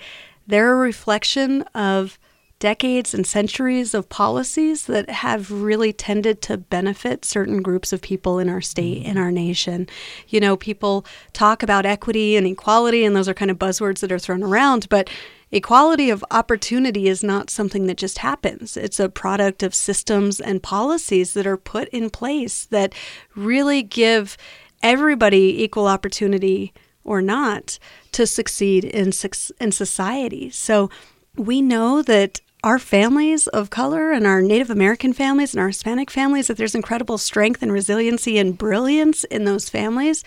they're 0.47 0.73
a 0.73 0.77
reflection 0.77 1.61
of 1.73 2.19
decades 2.59 3.13
and 3.13 3.25
centuries 3.25 3.93
of 3.93 4.07
policies 4.07 4.85
that 4.85 5.09
have 5.09 5.51
really 5.51 5.91
tended 5.91 6.41
to 6.43 6.57
benefit 6.57 7.25
certain 7.25 7.61
groups 7.61 7.91
of 7.91 8.01
people 8.01 8.37
in 8.37 8.47
our 8.47 8.61
state, 8.61 8.97
in 8.97 9.15
mm-hmm. 9.15 9.17
our 9.17 9.31
nation. 9.31 9.87
You 10.27 10.39
know, 10.39 10.55
people 10.55 11.05
talk 11.33 11.63
about 11.63 11.85
equity 11.87 12.37
and 12.37 12.45
equality, 12.45 13.03
and 13.03 13.15
those 13.15 13.27
are 13.27 13.33
kind 13.33 13.49
of 13.49 13.57
buzzwords 13.57 14.01
that 14.01 14.11
are 14.11 14.19
thrown 14.19 14.43
around, 14.43 14.87
but 14.89 15.09
Equality 15.51 16.09
of 16.09 16.23
opportunity 16.31 17.09
is 17.09 17.23
not 17.23 17.49
something 17.49 17.85
that 17.87 17.97
just 17.97 18.19
happens. 18.19 18.77
It's 18.77 18.99
a 18.99 19.09
product 19.09 19.63
of 19.63 19.75
systems 19.75 20.39
and 20.39 20.63
policies 20.63 21.33
that 21.33 21.45
are 21.45 21.57
put 21.57 21.89
in 21.89 22.09
place 22.09 22.65
that 22.65 22.93
really 23.35 23.83
give 23.83 24.37
everybody 24.81 25.61
equal 25.61 25.87
opportunity 25.87 26.73
or 27.03 27.21
not 27.21 27.79
to 28.13 28.25
succeed 28.25 28.85
in, 28.85 29.11
in 29.59 29.71
society. 29.71 30.49
So 30.51 30.89
we 31.35 31.61
know 31.61 32.01
that 32.01 32.39
our 32.63 32.79
families 32.79 33.47
of 33.47 33.71
color 33.71 34.11
and 34.11 34.27
our 34.27 34.41
Native 34.41 34.69
American 34.69 35.13
families 35.13 35.53
and 35.53 35.59
our 35.59 35.67
Hispanic 35.67 36.11
families, 36.11 36.47
that 36.47 36.57
there's 36.57 36.75
incredible 36.75 37.17
strength 37.17 37.61
and 37.61 37.71
resiliency 37.71 38.37
and 38.37 38.57
brilliance 38.57 39.23
in 39.25 39.45
those 39.45 39.67
families. 39.67 40.23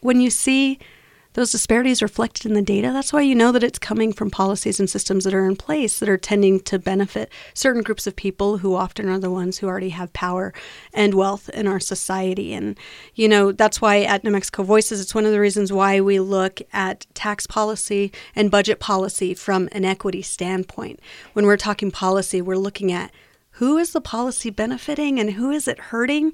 when 0.00 0.20
you 0.20 0.30
see 0.30 0.78
those 1.36 1.52
disparities 1.52 2.00
reflected 2.00 2.46
in 2.46 2.54
the 2.54 2.62
data, 2.62 2.90
that's 2.92 3.12
why 3.12 3.20
you 3.20 3.34
know 3.34 3.52
that 3.52 3.62
it's 3.62 3.78
coming 3.78 4.10
from 4.10 4.30
policies 4.30 4.80
and 4.80 4.88
systems 4.88 5.22
that 5.24 5.34
are 5.34 5.46
in 5.46 5.54
place 5.54 5.98
that 5.98 6.08
are 6.08 6.16
tending 6.16 6.60
to 6.60 6.78
benefit 6.78 7.30
certain 7.52 7.82
groups 7.82 8.06
of 8.06 8.16
people 8.16 8.56
who 8.58 8.74
often 8.74 9.06
are 9.06 9.18
the 9.18 9.30
ones 9.30 9.58
who 9.58 9.66
already 9.66 9.90
have 9.90 10.10
power 10.14 10.54
and 10.94 11.12
wealth 11.12 11.50
in 11.50 11.66
our 11.66 11.78
society. 11.78 12.54
And, 12.54 12.78
you 13.14 13.28
know, 13.28 13.52
that's 13.52 13.82
why 13.82 14.00
at 14.00 14.24
New 14.24 14.30
Mexico 14.30 14.62
Voices, 14.62 14.98
it's 14.98 15.14
one 15.14 15.26
of 15.26 15.30
the 15.30 15.40
reasons 15.40 15.70
why 15.70 16.00
we 16.00 16.20
look 16.20 16.62
at 16.72 17.06
tax 17.12 17.46
policy 17.46 18.12
and 18.34 18.50
budget 18.50 18.80
policy 18.80 19.34
from 19.34 19.68
an 19.72 19.84
equity 19.84 20.22
standpoint. 20.22 21.00
When 21.34 21.44
we're 21.44 21.58
talking 21.58 21.90
policy, 21.90 22.40
we're 22.40 22.56
looking 22.56 22.90
at 22.92 23.12
who 23.56 23.78
is 23.78 23.92
the 23.92 24.00
policy 24.00 24.50
benefiting 24.50 25.18
and 25.18 25.32
who 25.32 25.50
is 25.50 25.66
it 25.66 25.78
hurting 25.78 26.32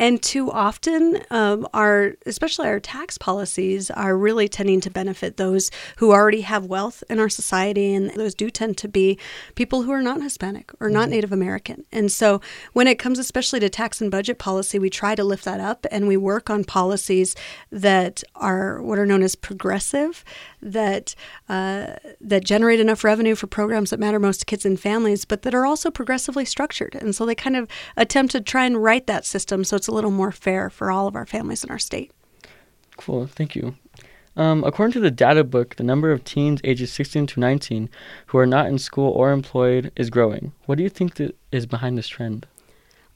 and 0.00 0.22
too 0.22 0.50
often, 0.50 1.22
um, 1.30 1.68
our 1.74 2.14
especially 2.24 2.66
our 2.66 2.80
tax 2.80 3.18
policies 3.18 3.90
are 3.90 4.16
really 4.16 4.48
tending 4.48 4.80
to 4.80 4.90
benefit 4.90 5.36
those 5.36 5.70
who 5.96 6.10
already 6.10 6.40
have 6.40 6.64
wealth 6.64 7.04
in 7.10 7.20
our 7.20 7.28
society, 7.28 7.92
and 7.92 8.08
those 8.12 8.34
do 8.34 8.48
tend 8.48 8.78
to 8.78 8.88
be 8.88 9.18
people 9.56 9.82
who 9.82 9.90
are 9.90 10.00
not 10.00 10.22
Hispanic 10.22 10.72
or 10.80 10.88
not 10.88 11.02
mm-hmm. 11.02 11.10
Native 11.10 11.32
American. 11.32 11.84
And 11.92 12.10
so, 12.10 12.40
when 12.72 12.86
it 12.86 12.98
comes 12.98 13.18
especially 13.18 13.60
to 13.60 13.68
tax 13.68 14.00
and 14.00 14.10
budget 14.10 14.38
policy, 14.38 14.78
we 14.78 14.88
try 14.88 15.14
to 15.14 15.22
lift 15.22 15.44
that 15.44 15.60
up, 15.60 15.84
and 15.90 16.08
we 16.08 16.16
work 16.16 16.48
on 16.48 16.64
policies 16.64 17.36
that 17.70 18.24
are 18.34 18.80
what 18.80 18.98
are 18.98 19.04
known 19.04 19.22
as 19.22 19.34
progressive, 19.34 20.24
that 20.62 21.14
uh, 21.50 21.96
that 22.22 22.42
generate 22.42 22.80
enough 22.80 23.04
revenue 23.04 23.34
for 23.34 23.48
programs 23.48 23.90
that 23.90 24.00
matter 24.00 24.18
most 24.18 24.40
to 24.40 24.46
kids 24.46 24.64
and 24.64 24.80
families, 24.80 25.26
but 25.26 25.42
that 25.42 25.54
are 25.54 25.66
also 25.66 25.90
progressively 25.90 26.46
structured. 26.46 26.94
And 26.94 27.14
so, 27.14 27.26
they 27.26 27.34
kind 27.34 27.56
of 27.56 27.68
attempt 27.98 28.32
to 28.32 28.40
try 28.40 28.64
and 28.64 28.82
write 28.82 29.06
that 29.06 29.26
system 29.26 29.62
so 29.62 29.76
it's 29.76 29.89
a 29.90 29.94
little 29.94 30.10
more 30.10 30.32
fair 30.32 30.70
for 30.70 30.90
all 30.90 31.06
of 31.06 31.16
our 31.16 31.26
families 31.26 31.64
in 31.64 31.70
our 31.70 31.78
state. 31.78 32.12
Cool, 32.96 33.26
thank 33.26 33.54
you. 33.56 33.74
Um, 34.36 34.62
according 34.64 34.92
to 34.92 35.00
the 35.00 35.10
data 35.10 35.42
book, 35.42 35.76
the 35.76 35.82
number 35.82 36.12
of 36.12 36.24
teens 36.24 36.60
ages 36.64 36.92
16 36.92 37.26
to 37.28 37.40
19 37.40 37.90
who 38.26 38.38
are 38.38 38.46
not 38.46 38.66
in 38.66 38.78
school 38.78 39.10
or 39.12 39.32
employed 39.32 39.90
is 39.96 40.08
growing. 40.08 40.52
What 40.66 40.78
do 40.78 40.84
you 40.84 40.88
think 40.88 41.14
that 41.14 41.36
is 41.50 41.66
behind 41.66 41.98
this 41.98 42.08
trend? 42.08 42.46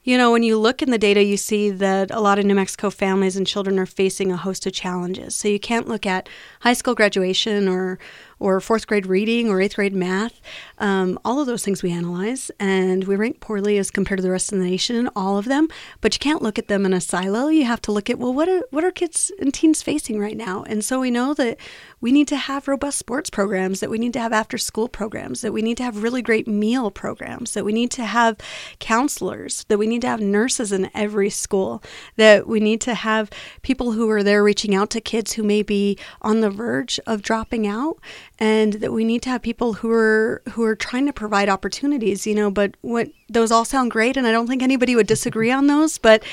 You 0.03 0.19
know, 0.19 0.31
when 0.31 0.43
you 0.43 0.59
look 0.59 0.83
in 0.83 0.91
the 0.91 0.99
data, 0.99 1.23
you 1.23 1.35
see 1.35 1.71
that 1.71 2.11
a 2.11 2.19
lot 2.19 2.37
of 2.37 2.45
New 2.45 2.53
Mexico 2.53 2.91
families 2.91 3.35
and 3.35 3.47
children 3.47 3.79
are 3.79 3.87
facing 3.87 4.31
a 4.31 4.37
host 4.37 4.67
of 4.67 4.73
challenges. 4.73 5.35
So 5.35 5.47
you 5.47 5.59
can't 5.59 5.87
look 5.87 6.05
at 6.05 6.29
high 6.59 6.73
school 6.73 6.93
graduation 6.93 7.67
or 7.67 7.97
or 8.39 8.59
fourth 8.59 8.87
grade 8.87 9.05
reading 9.05 9.49
or 9.49 9.61
eighth 9.61 9.75
grade 9.75 9.93
math. 9.93 10.41
Um, 10.77 11.17
all 11.23 11.39
of 11.39 11.47
those 11.47 11.63
things 11.63 11.81
we 11.81 11.91
analyze, 11.91 12.51
and 12.59 13.05
we 13.05 13.15
rank 13.15 13.39
poorly 13.39 13.77
as 13.77 13.91
compared 13.91 14.17
to 14.17 14.23
the 14.23 14.31
rest 14.31 14.51
of 14.51 14.59
the 14.59 14.65
nation 14.65 14.95
in 14.95 15.09
all 15.15 15.37
of 15.37 15.45
them. 15.45 15.67
But 16.01 16.15
you 16.15 16.19
can't 16.19 16.41
look 16.41 16.59
at 16.59 16.67
them 16.67 16.85
in 16.85 16.93
a 16.93 17.01
silo. 17.01 17.47
You 17.47 17.65
have 17.65 17.81
to 17.83 17.91
look 17.91 18.09
at 18.09 18.19
well, 18.19 18.33
what 18.33 18.49
are 18.49 18.63
what 18.71 18.83
are 18.83 18.91
kids 18.91 19.31
and 19.39 19.53
teens 19.53 19.81
facing 19.81 20.19
right 20.19 20.37
now? 20.37 20.63
And 20.63 20.83
so 20.83 20.99
we 20.99 21.11
know 21.11 21.33
that 21.35 21.57
we 22.01 22.11
need 22.11 22.27
to 22.27 22.35
have 22.35 22.67
robust 22.67 22.99
sports 22.99 23.29
programs, 23.29 23.79
that 23.79 23.89
we 23.89 23.97
need 23.97 24.13
to 24.13 24.19
have 24.19 24.33
after 24.33 24.57
school 24.57 24.87
programs, 24.87 25.41
that 25.41 25.53
we 25.53 25.61
need 25.61 25.77
to 25.77 25.83
have 25.83 26.03
really 26.03 26.21
great 26.21 26.47
meal 26.47 26.91
programs, 26.91 27.53
that 27.53 27.65
we 27.65 27.73
need 27.73 27.91
to 27.91 28.05
have 28.05 28.37
counselors, 28.79 29.63
that 29.69 29.77
we 29.77 29.87
need 29.87 30.01
to 30.01 30.07
have 30.07 30.21
nurses 30.21 30.71
in 30.71 30.89
every 30.93 31.29
school, 31.29 31.81
that 32.17 32.47
we 32.47 32.59
need 32.59 32.81
to 32.81 32.93
have 32.93 33.29
people 33.61 33.93
who 33.93 34.09
are 34.09 34.23
there 34.23 34.43
reaching 34.43 34.75
out 34.75 34.89
to 34.91 35.01
kids 35.01 35.33
who 35.33 35.43
may 35.43 35.63
be 35.63 35.97
on 36.21 36.41
the 36.41 36.49
verge 36.49 36.99
of 37.07 37.21
dropping 37.21 37.65
out 37.65 37.97
and 38.39 38.73
that 38.73 38.91
we 38.91 39.03
need 39.03 39.21
to 39.21 39.29
have 39.29 39.41
people 39.41 39.73
who 39.73 39.91
are 39.91 40.41
who 40.49 40.63
are 40.63 40.75
trying 40.75 41.05
to 41.05 41.13
provide 41.13 41.49
opportunities 41.49 42.27
you 42.27 42.35
know 42.35 42.51
but 42.51 42.75
what 42.81 43.09
those 43.29 43.51
all 43.51 43.65
sound 43.65 43.91
great 43.91 44.17
and 44.17 44.27
i 44.27 44.31
don't 44.31 44.47
think 44.47 44.61
anybody 44.61 44.95
would 44.95 45.07
disagree 45.07 45.51
on 45.51 45.67
those 45.67 45.97
but 45.97 46.23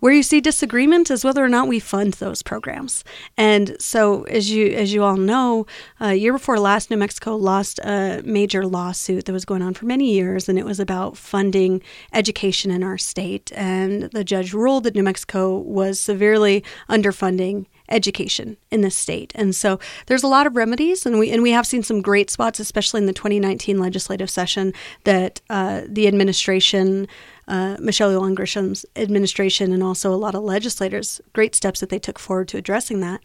where 0.00 0.12
you 0.12 0.22
see 0.22 0.40
disagreement 0.40 1.10
is 1.10 1.24
whether 1.24 1.44
or 1.44 1.48
not 1.48 1.68
we 1.68 1.80
fund 1.80 2.14
those 2.14 2.42
programs. 2.42 3.04
And 3.36 3.76
so 3.80 4.22
as 4.24 4.50
you 4.50 4.68
as 4.68 4.92
you 4.92 5.02
all 5.02 5.16
know 5.16 5.66
uh, 6.00 6.08
year 6.08 6.32
before 6.32 6.58
last 6.58 6.90
new 6.90 6.96
mexico 6.96 7.36
lost 7.36 7.78
a 7.80 8.22
major 8.24 8.66
lawsuit 8.66 9.24
that 9.24 9.32
was 9.32 9.44
going 9.44 9.62
on 9.62 9.74
for 9.74 9.86
many 9.86 10.12
years 10.12 10.48
and 10.48 10.58
it 10.58 10.64
was 10.64 10.80
about 10.80 11.16
funding 11.16 11.82
education 12.12 12.70
in 12.70 12.82
our 12.82 12.98
state 12.98 13.50
and 13.54 14.04
the 14.12 14.24
judge 14.24 14.52
ruled 14.52 14.84
that 14.84 14.94
new 14.94 15.02
mexico 15.02 15.56
was 15.58 16.00
severely 16.00 16.62
underfunding 16.88 17.66
education 17.88 18.56
in 18.70 18.80
this 18.80 18.96
state. 18.96 19.32
And 19.34 19.54
so 19.54 19.78
there's 20.06 20.22
a 20.22 20.28
lot 20.28 20.46
of 20.46 20.56
remedies, 20.56 21.06
and 21.06 21.18
we 21.18 21.30
and 21.30 21.42
we 21.42 21.50
have 21.52 21.66
seen 21.66 21.82
some 21.82 22.02
great 22.02 22.30
spots, 22.30 22.60
especially 22.60 23.00
in 23.00 23.06
the 23.06 23.12
2019 23.12 23.78
legislative 23.78 24.30
session, 24.30 24.72
that 25.04 25.40
uh, 25.50 25.82
the 25.86 26.06
administration. 26.08 27.08
Uh, 27.46 27.78
Michelle 27.80 28.12
Lujan 28.12 28.34
Grisham's 28.34 28.84
administration 28.94 29.72
and 29.72 29.82
also 29.82 30.12
a 30.12 30.16
lot 30.16 30.34
of 30.34 30.42
legislators, 30.42 31.18
great 31.32 31.54
steps 31.54 31.80
that 31.80 31.88
they 31.88 31.98
took 31.98 32.18
forward 32.18 32.46
to 32.48 32.58
addressing 32.58 33.00
that 33.00 33.22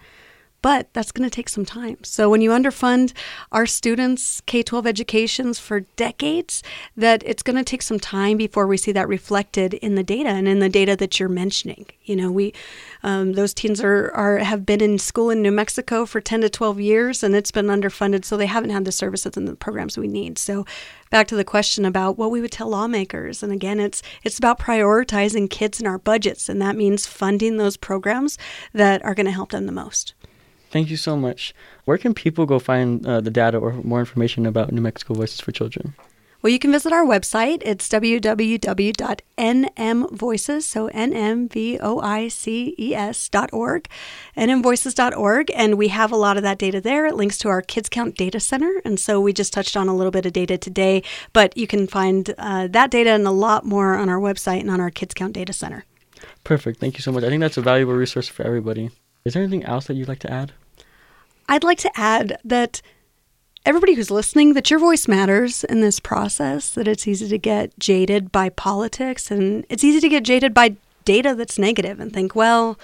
but 0.64 0.88
that's 0.94 1.12
going 1.12 1.30
to 1.30 1.36
take 1.36 1.50
some 1.50 1.66
time. 1.66 1.98
So 2.04 2.30
when 2.30 2.40
you 2.40 2.52
underfund 2.52 3.12
our 3.52 3.66
students 3.66 4.42
K 4.46 4.64
12 4.64 4.88
educations 4.88 5.60
for 5.60 5.82
decades, 5.98 6.64
that 6.96 7.22
it's 7.26 7.44
going 7.44 7.58
to 7.58 7.66
take 7.66 7.82
some 7.82 8.00
time 8.00 8.38
before 8.38 8.66
we 8.66 8.78
see 8.78 8.94
that 8.94 9.10
reflected 9.10 9.74
in 9.76 9.96
the 9.96 10.04
data 10.04 10.30
and 10.30 10.48
in 10.48 10.60
the 10.60 10.70
data 10.70 10.96
that 10.96 11.20
you're 11.20 11.28
mentioning. 11.28 11.86
You 12.04 12.16
know, 12.16 12.32
we 12.32 12.54
um, 13.04 13.34
those 13.34 13.54
teens 13.54 13.82
are, 13.82 14.10
are 14.12 14.38
have 14.38 14.66
been 14.66 14.82
in 14.82 14.98
school 15.00 15.30
in 15.30 15.42
New 15.42 15.52
Mexico 15.52 16.06
for 16.06 16.22
10 16.22 16.42
to 16.42 16.50
12 16.50 16.80
years, 16.80 17.24
and 17.24 17.36
it's 17.36 17.52
been 17.52 17.68
underfunded, 17.68 18.24
so 18.24 18.38
they 18.38 18.46
haven't 18.46 18.70
had 18.70 18.86
the 18.86 18.92
services 18.94 19.36
and 19.36 19.48
the 19.48 19.56
programs 19.56 19.98
we 19.98 20.08
need. 20.08 20.38
So 20.38 20.66
back 21.10 21.28
to 21.28 21.36
the 21.36 21.44
question 21.44 21.84
about 21.84 22.18
what 22.18 22.32
we 22.32 22.40
would 22.42 22.52
tell 22.52 22.70
lawmakers 22.70 23.44
and 23.44 23.54
again 23.54 23.80
it's 23.80 24.02
it's 24.24 24.40
about 24.40 24.58
prioritizing 24.58 25.48
kids 25.48 25.80
in 25.80 25.86
our 25.86 26.00
budgets 26.00 26.50
and 26.50 26.60
that 26.60 26.76
means 26.76 27.06
funding 27.06 27.58
those 27.58 27.78
programs 27.78 28.36
that 28.74 29.00
are 29.06 29.14
going 29.14 29.28
to 29.28 29.32
help 29.32 29.52
them 29.52 29.68
the 29.68 29.72
most 29.72 30.16
Thank 30.74 30.90
you 30.90 30.98
so 30.98 31.16
much. 31.16 31.54
Where 31.86 32.00
can 32.00 32.16
people 32.16 32.48
go 32.48 32.58
find 32.58 33.06
uh, 33.06 33.22
the 33.22 33.30
data 33.30 33.60
or 33.60 33.74
more 33.84 34.00
information 34.00 34.48
about 34.48 34.72
New 34.72 34.82
Mexico 34.82 35.14
Voices 35.14 35.40
for 35.40 35.52
Children? 35.52 35.94
Well, 36.42 36.52
you 36.52 36.58
can 36.58 36.72
visit 36.72 36.92
our 36.92 37.06
website. 37.06 37.62
It's 37.64 37.88
www.nmvoices, 37.88 40.64
so 40.64 40.88
N-M-V-O-I-C-E-S 40.88 41.70
dot 43.30 43.54
org, 43.54 43.88
nmvoices.org, 44.36 45.52
and 45.54 45.78
we 45.78 45.90
have 45.90 46.12
a 46.12 46.16
lot 46.16 46.38
of 46.38 46.44
that 46.44 46.58
data 46.58 46.82
there. 46.82 47.06
It 47.06 47.14
links 47.14 47.38
to 47.38 47.50
our 47.50 47.62
Kids 47.62 47.88
Count 47.88 48.18
Data 48.18 48.40
Center, 48.40 48.82
and 48.84 49.00
so 49.00 49.22
we 49.22 49.32
just 49.32 49.54
touched 49.54 49.78
on 49.78 49.88
a 49.88 49.96
little 49.96 50.12
bit 50.12 50.26
of 50.26 50.34
data 50.34 50.58
today, 50.58 51.04
but 51.34 51.56
you 51.56 51.68
can 51.68 51.86
find 51.86 52.34
uh, 52.40 52.66
that 52.66 52.90
data 52.90 53.12
and 53.12 53.28
a 53.28 53.32
lot 53.32 53.64
more 53.64 53.94
on 53.94 54.10
our 54.10 54.20
website 54.20 54.62
and 54.62 54.72
on 54.72 54.82
our 54.82 54.90
Kids 54.90 55.14
Count 55.14 55.34
Data 55.34 55.54
Center. 55.54 55.86
Perfect. 56.44 56.80
Thank 56.80 56.96
you 56.96 57.04
so 57.04 57.12
much. 57.12 57.24
I 57.24 57.30
think 57.30 57.42
that's 57.42 57.58
a 57.58 57.62
valuable 57.62 57.94
resource 57.94 58.28
for 58.28 58.44
everybody. 58.44 58.90
Is 59.24 59.34
there 59.34 59.44
anything 59.44 59.66
else 59.66 59.86
that 59.86 59.94
you'd 59.94 60.08
like 60.08 60.18
to 60.20 60.34
add? 60.34 60.52
I'd 61.48 61.64
like 61.64 61.80
to 61.80 61.92
add 62.00 62.40
that 62.44 62.82
everybody 63.66 63.94
who's 63.94 64.12
listening, 64.12 64.54
that 64.54 64.70
your 64.70 64.80
voice 64.80 65.08
matters 65.08 65.64
in 65.64 65.82
this 65.82 66.00
process, 66.00 66.72
that 66.72 66.88
it's 66.88 67.08
easy 67.08 67.28
to 67.28 67.38
get 67.38 67.78
jaded 67.80 68.32
by 68.32 68.50
politics 68.50 69.32
and 69.32 69.66
it's 69.70 69.84
easy 69.84 70.00
to 70.00 70.10
get 70.10 70.24
jaded 70.24 70.54
by 70.54 70.76
data 71.06 71.36
that's 71.36 71.60
negative 71.60 72.00
and 72.00 72.14
think, 72.14 72.36
well, 72.36 72.78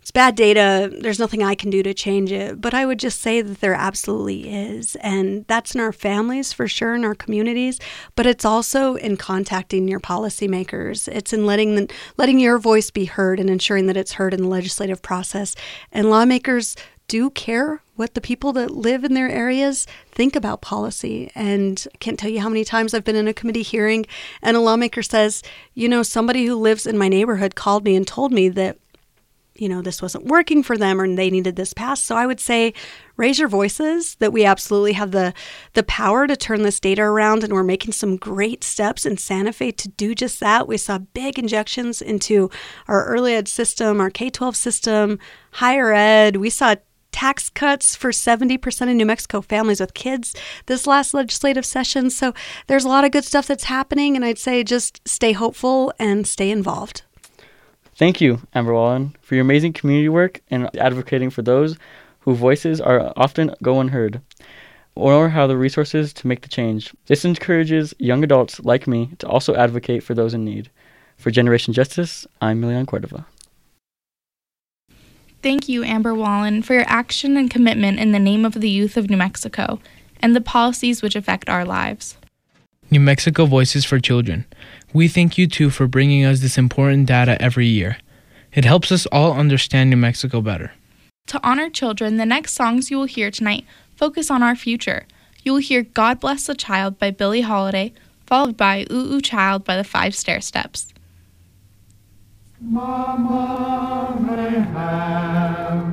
it's 0.00 0.12
bad 0.12 0.36
data. 0.36 0.90
There's 1.00 1.18
nothing 1.18 1.42
I 1.42 1.54
can 1.54 1.68
do 1.68 1.82
to 1.82 1.92
change 1.92 2.32
it. 2.32 2.62
But 2.62 2.72
I 2.72 2.86
would 2.86 2.98
just 2.98 3.20
say 3.20 3.42
that 3.42 3.60
there 3.60 3.74
absolutely 3.74 4.48
is. 4.50 4.96
And 4.96 5.44
that's 5.48 5.74
in 5.74 5.82
our 5.82 5.92
families 5.92 6.50
for 6.50 6.66
sure, 6.66 6.94
in 6.94 7.04
our 7.04 7.14
communities. 7.14 7.78
But 8.14 8.24
it's 8.24 8.46
also 8.46 8.94
in 8.94 9.18
contacting 9.18 9.86
your 9.86 10.00
policymakers. 10.00 11.08
It's 11.08 11.34
in 11.34 11.44
letting 11.44 11.90
letting 12.16 12.38
your 12.38 12.58
voice 12.58 12.90
be 12.90 13.04
heard 13.04 13.38
and 13.38 13.50
ensuring 13.50 13.86
that 13.86 13.98
it's 13.98 14.12
heard 14.12 14.32
in 14.32 14.40
the 14.40 14.48
legislative 14.48 15.02
process. 15.02 15.54
And 15.92 16.08
lawmakers 16.08 16.74
do 17.08 17.30
care 17.30 17.82
what 17.96 18.14
the 18.14 18.20
people 18.20 18.52
that 18.52 18.70
live 18.70 19.02
in 19.02 19.14
their 19.14 19.28
areas 19.28 19.86
think 20.12 20.36
about 20.36 20.60
policy. 20.60 21.32
And 21.34 21.84
I 21.92 21.96
can't 21.98 22.18
tell 22.18 22.30
you 22.30 22.40
how 22.40 22.48
many 22.48 22.64
times 22.64 22.94
I've 22.94 23.02
been 23.02 23.16
in 23.16 23.26
a 23.26 23.34
committee 23.34 23.62
hearing 23.62 24.06
and 24.40 24.56
a 24.56 24.60
lawmaker 24.60 25.02
says, 25.02 25.42
you 25.74 25.88
know, 25.88 26.04
somebody 26.04 26.46
who 26.46 26.54
lives 26.54 26.86
in 26.86 26.96
my 26.96 27.08
neighborhood 27.08 27.56
called 27.56 27.84
me 27.84 27.96
and 27.96 28.06
told 28.06 28.30
me 28.30 28.48
that, 28.50 28.78
you 29.56 29.68
know, 29.68 29.82
this 29.82 30.00
wasn't 30.00 30.26
working 30.26 30.62
for 30.62 30.76
them 30.76 31.00
or 31.00 31.12
they 31.12 31.30
needed 31.30 31.56
this 31.56 31.72
passed. 31.72 32.04
So 32.04 32.14
I 32.14 32.26
would 32.26 32.38
say 32.38 32.72
raise 33.16 33.40
your 33.40 33.48
voices 33.48 34.14
that 34.16 34.32
we 34.32 34.44
absolutely 34.44 34.92
have 34.92 35.10
the 35.10 35.34
the 35.72 35.82
power 35.82 36.28
to 36.28 36.36
turn 36.36 36.62
this 36.62 36.78
data 36.78 37.02
around 37.02 37.42
and 37.42 37.52
we're 37.52 37.64
making 37.64 37.92
some 37.92 38.16
great 38.16 38.62
steps 38.62 39.04
in 39.04 39.16
Santa 39.16 39.52
Fe 39.52 39.72
to 39.72 39.88
do 39.88 40.14
just 40.14 40.38
that. 40.38 40.68
We 40.68 40.76
saw 40.76 40.98
big 40.98 41.36
injections 41.36 42.00
into 42.00 42.48
our 42.86 43.06
early 43.06 43.34
ed 43.34 43.48
system, 43.48 44.00
our 44.00 44.10
K-12 44.10 44.54
system, 44.54 45.18
higher 45.50 45.92
ed. 45.92 46.36
We 46.36 46.50
saw 46.50 46.76
tax 47.18 47.50
cuts 47.50 47.96
for 47.96 48.10
70% 48.12 48.82
of 48.82 48.94
New 48.94 49.04
Mexico 49.04 49.40
families 49.40 49.80
with 49.80 49.92
kids 49.92 50.36
this 50.66 50.86
last 50.86 51.12
legislative 51.12 51.66
session. 51.66 52.10
So 52.10 52.32
there's 52.68 52.84
a 52.84 52.88
lot 52.88 53.04
of 53.04 53.10
good 53.10 53.24
stuff 53.24 53.48
that's 53.48 53.64
happening, 53.64 54.14
and 54.14 54.24
I'd 54.24 54.38
say 54.38 54.62
just 54.62 55.00
stay 55.04 55.32
hopeful 55.32 55.92
and 55.98 56.28
stay 56.28 56.48
involved. 56.48 57.02
Thank 57.96 58.20
you, 58.20 58.38
Amber 58.54 58.72
Wallen, 58.72 59.16
for 59.20 59.34
your 59.34 59.42
amazing 59.42 59.72
community 59.72 60.08
work 60.08 60.40
and 60.48 60.70
advocating 60.78 61.30
for 61.30 61.42
those 61.42 61.76
whose 62.20 62.38
voices 62.38 62.80
are 62.80 63.12
often 63.16 63.52
go 63.64 63.80
unheard 63.80 64.20
or 64.94 65.28
how 65.28 65.48
the 65.48 65.56
resources 65.56 66.12
to 66.12 66.28
make 66.28 66.42
the 66.42 66.48
change. 66.48 66.94
This 67.06 67.24
encourages 67.24 67.94
young 67.98 68.22
adults 68.22 68.60
like 68.60 68.86
me 68.86 69.10
to 69.18 69.26
also 69.26 69.56
advocate 69.56 70.04
for 70.04 70.14
those 70.14 70.34
in 70.34 70.44
need. 70.44 70.70
For 71.16 71.32
Generation 71.32 71.74
Justice, 71.74 72.28
I'm 72.40 72.62
Milian 72.62 72.86
Cordova. 72.86 73.26
Thank 75.40 75.68
you, 75.68 75.84
Amber 75.84 76.14
Wallen, 76.14 76.62
for 76.62 76.74
your 76.74 76.84
action 76.88 77.36
and 77.36 77.48
commitment 77.48 78.00
in 78.00 78.10
the 78.10 78.18
name 78.18 78.44
of 78.44 78.54
the 78.54 78.68
youth 78.68 78.96
of 78.96 79.08
New 79.08 79.16
Mexico 79.16 79.78
and 80.20 80.34
the 80.34 80.40
policies 80.40 81.00
which 81.00 81.14
affect 81.14 81.48
our 81.48 81.64
lives. 81.64 82.16
New 82.90 82.98
Mexico 82.98 83.46
Voices 83.46 83.84
for 83.84 84.00
Children. 84.00 84.46
We 84.92 85.06
thank 85.06 85.38
you 85.38 85.46
too 85.46 85.70
for 85.70 85.86
bringing 85.86 86.24
us 86.24 86.40
this 86.40 86.58
important 86.58 87.06
data 87.06 87.40
every 87.40 87.66
year. 87.66 87.98
It 88.52 88.64
helps 88.64 88.90
us 88.90 89.06
all 89.06 89.34
understand 89.34 89.90
New 89.90 89.96
Mexico 89.96 90.40
better. 90.40 90.72
To 91.28 91.40
honor 91.46 91.70
children, 91.70 92.16
the 92.16 92.26
next 92.26 92.54
songs 92.54 92.90
you 92.90 92.96
will 92.96 93.04
hear 93.04 93.30
tonight 93.30 93.64
focus 93.94 94.30
on 94.30 94.42
our 94.42 94.56
future. 94.56 95.06
You 95.44 95.52
will 95.52 95.60
hear 95.60 95.82
God 95.82 96.18
Bless 96.18 96.46
the 96.46 96.54
Child 96.54 96.98
by 96.98 97.10
Billie 97.10 97.42
Holiday, 97.42 97.92
followed 98.26 98.56
by 98.56 98.86
Ooh 98.90 99.12
Ooh 99.12 99.20
Child 99.20 99.64
by 99.64 99.76
the 99.76 99.84
Five 99.84 100.14
Stairsteps. 100.14 100.92
Mama 102.60 104.18
may 104.20 104.58
have, 104.58 105.84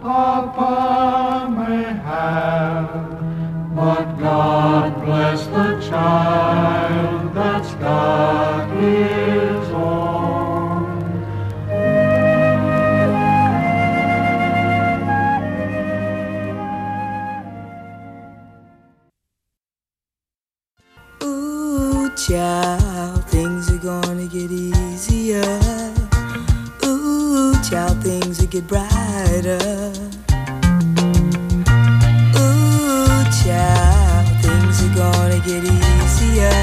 Papa 0.00 1.48
may 1.56 1.84
have, 2.02 3.76
but 3.76 4.04
God 4.18 5.04
bless 5.04 5.46
the 5.46 5.80
child 5.88 7.32
that's 7.32 7.74
got 7.74 8.70
his 8.76 9.68
own. 9.70 10.84
Ooh, 21.22 22.10
child, 22.16 22.83
will 28.54 28.60
get 28.60 28.68
brighter. 28.68 29.92
Ooh, 32.36 33.24
child, 33.42 34.26
things 34.42 34.82
are 34.82 34.94
gonna 34.94 35.38
get 35.40 35.64
easier. 35.64 36.54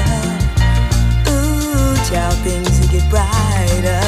Ooh, 1.28 1.94
child, 2.08 2.36
things 2.44 2.80
will 2.80 2.88
get 2.88 3.08
brighter. 3.10 4.02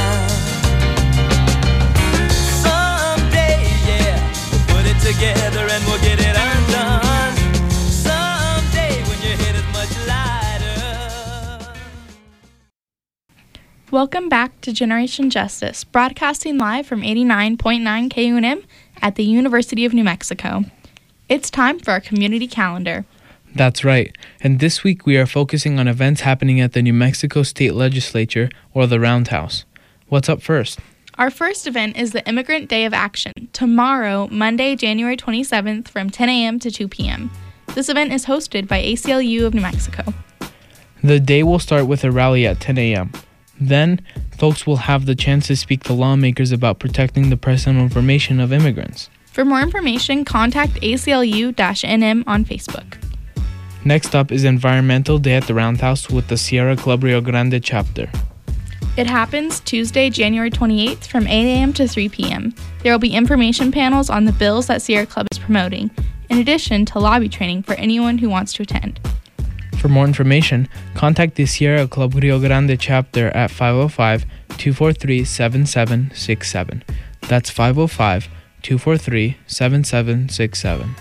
Someday, 2.63 3.59
yeah, 3.87 4.17
we'll 4.51 4.67
put 4.69 4.87
it 4.87 4.99
together 5.01 5.64
Welcome 13.95 14.29
back 14.29 14.61
to 14.63 14.73
Generation 14.73 15.31
Justice, 15.31 15.85
broadcasting 15.85 16.59
live 16.59 16.85
from 16.85 17.03
89.9 17.03 18.11
KUNM 18.11 18.65
at 19.01 19.15
the 19.15 19.23
University 19.23 19.85
of 19.85 19.95
New 19.95 20.03
Mexico. 20.03 20.65
It's 21.29 21.49
time 21.49 21.79
for 21.79 21.93
our 21.93 22.01
community 22.01 22.49
calendar. 22.49 23.05
That's 23.55 23.85
right. 23.85 24.13
And 24.41 24.59
this 24.59 24.83
week 24.83 25.07
we 25.07 25.17
are 25.17 25.27
focusing 25.27 25.79
on 25.79 25.87
events 25.87 26.23
happening 26.23 26.61
at 26.61 26.73
the 26.73 26.83
New 26.83 26.93
Mexico 26.93 27.45
State 27.45 27.75
Legislature 27.75 28.51
or 28.73 28.89
the 28.89 28.99
Roundhouse. 28.99 29.65
What's 30.09 30.29
up 30.29 30.43
first? 30.43 30.81
Our 31.17 31.31
first 31.31 31.69
event 31.69 31.97
is 31.97 32.11
the 32.11 32.27
Immigrant 32.29 32.69
Day 32.69 32.87
of 32.87 32.93
Action, 32.93 33.49
tomorrow, 33.53 34.27
Monday, 34.29 34.75
January 34.75 35.17
27th, 35.17 35.87
from 35.87 36.11
10 36.11 36.29
a.m. 36.29 36.59
to 36.59 36.73
2 36.73 36.89
p.m. 36.89 37.31
This 37.77 37.89
event 37.89 38.13
is 38.13 38.27
hosted 38.27 38.67
by 38.67 38.83
ACLU 38.83 39.47
of 39.47 39.55
New 39.55 39.61
Mexico. 39.61 40.13
The 41.05 41.21
day 41.21 41.45
will 41.45 41.61
start 41.61 41.87
with 41.87 42.03
a 42.03 42.11
rally 42.11 42.45
at 42.45 42.59
10 42.59 42.77
a.m. 42.77 43.13
Then, 43.61 44.01
folks 44.39 44.67
will 44.67 44.77
have 44.77 45.07
the 45.07 45.15
chance 45.15 45.47
to 45.47 45.57
speak 45.57 45.85
to 45.85 45.93
lawmakers 45.93 46.53
about 46.53 46.79
protecting 46.79 47.31
the 47.31 47.37
personal 47.37 47.83
information 47.83 48.41
of 48.41 48.53
immigrants. 48.53 49.11
For 49.27 49.45
more 49.45 49.61
information, 49.61 50.25
contact 50.25 50.75
ACLU 50.75 51.53
NM 51.55 52.25
on 52.27 52.45
Facebook. 52.45 52.99
Next 53.85 54.15
up 54.15 54.33
is 54.33 54.45
Environmental 54.45 55.19
Day 55.19 55.35
at 55.35 55.47
the 55.47 55.55
Roundhouse 55.55 56.09
with 56.09 56.29
the 56.29 56.37
Sierra 56.37 56.77
Club 56.77 57.05
Rio 57.05 57.21
Grande 57.21 57.63
chapter. 57.63 58.11
It 58.97 59.09
happens 59.09 59.59
Tuesday, 59.61 60.09
January 60.09 60.51
28th 60.51 61.07
from 61.07 61.27
8 61.27 61.31
a.m. 61.31 61.73
to 61.73 61.89
3 61.89 62.09
p.m. 62.09 62.55
There 62.83 62.93
will 62.93 63.01
be 63.01 63.13
information 63.13 63.73
panels 63.73 64.09
on 64.09 64.25
the 64.25 64.33
bills 64.33 64.69
that 64.69 64.83
Sierra 64.83 65.05
Club 65.05 65.27
is 65.33 65.39
promoting, 65.39 65.91
in 66.31 66.39
addition 66.39 66.85
to 66.87 67.01
lobby 67.01 67.29
training 67.29 67.65
for 67.65 67.75
anyone 67.75 68.19
who 68.19 68.31
wants 68.31 68.53
to 68.53 68.63
attend. 68.63 69.01
For 69.85 69.91
more 69.91 70.07
information, 70.07 70.67
contact 70.95 71.35
the 71.35 71.45
Sierra 71.45 71.87
Club 71.87 72.15
Rio 72.15 72.41
Grande 72.41 72.81
chapter 72.81 73.29
at 73.37 73.51
505 73.51 74.25
243 74.57 75.25
7767. 75.25 76.83
That's 77.29 77.51
505 77.51 78.29
243 78.63 79.37
7767. 79.47 80.95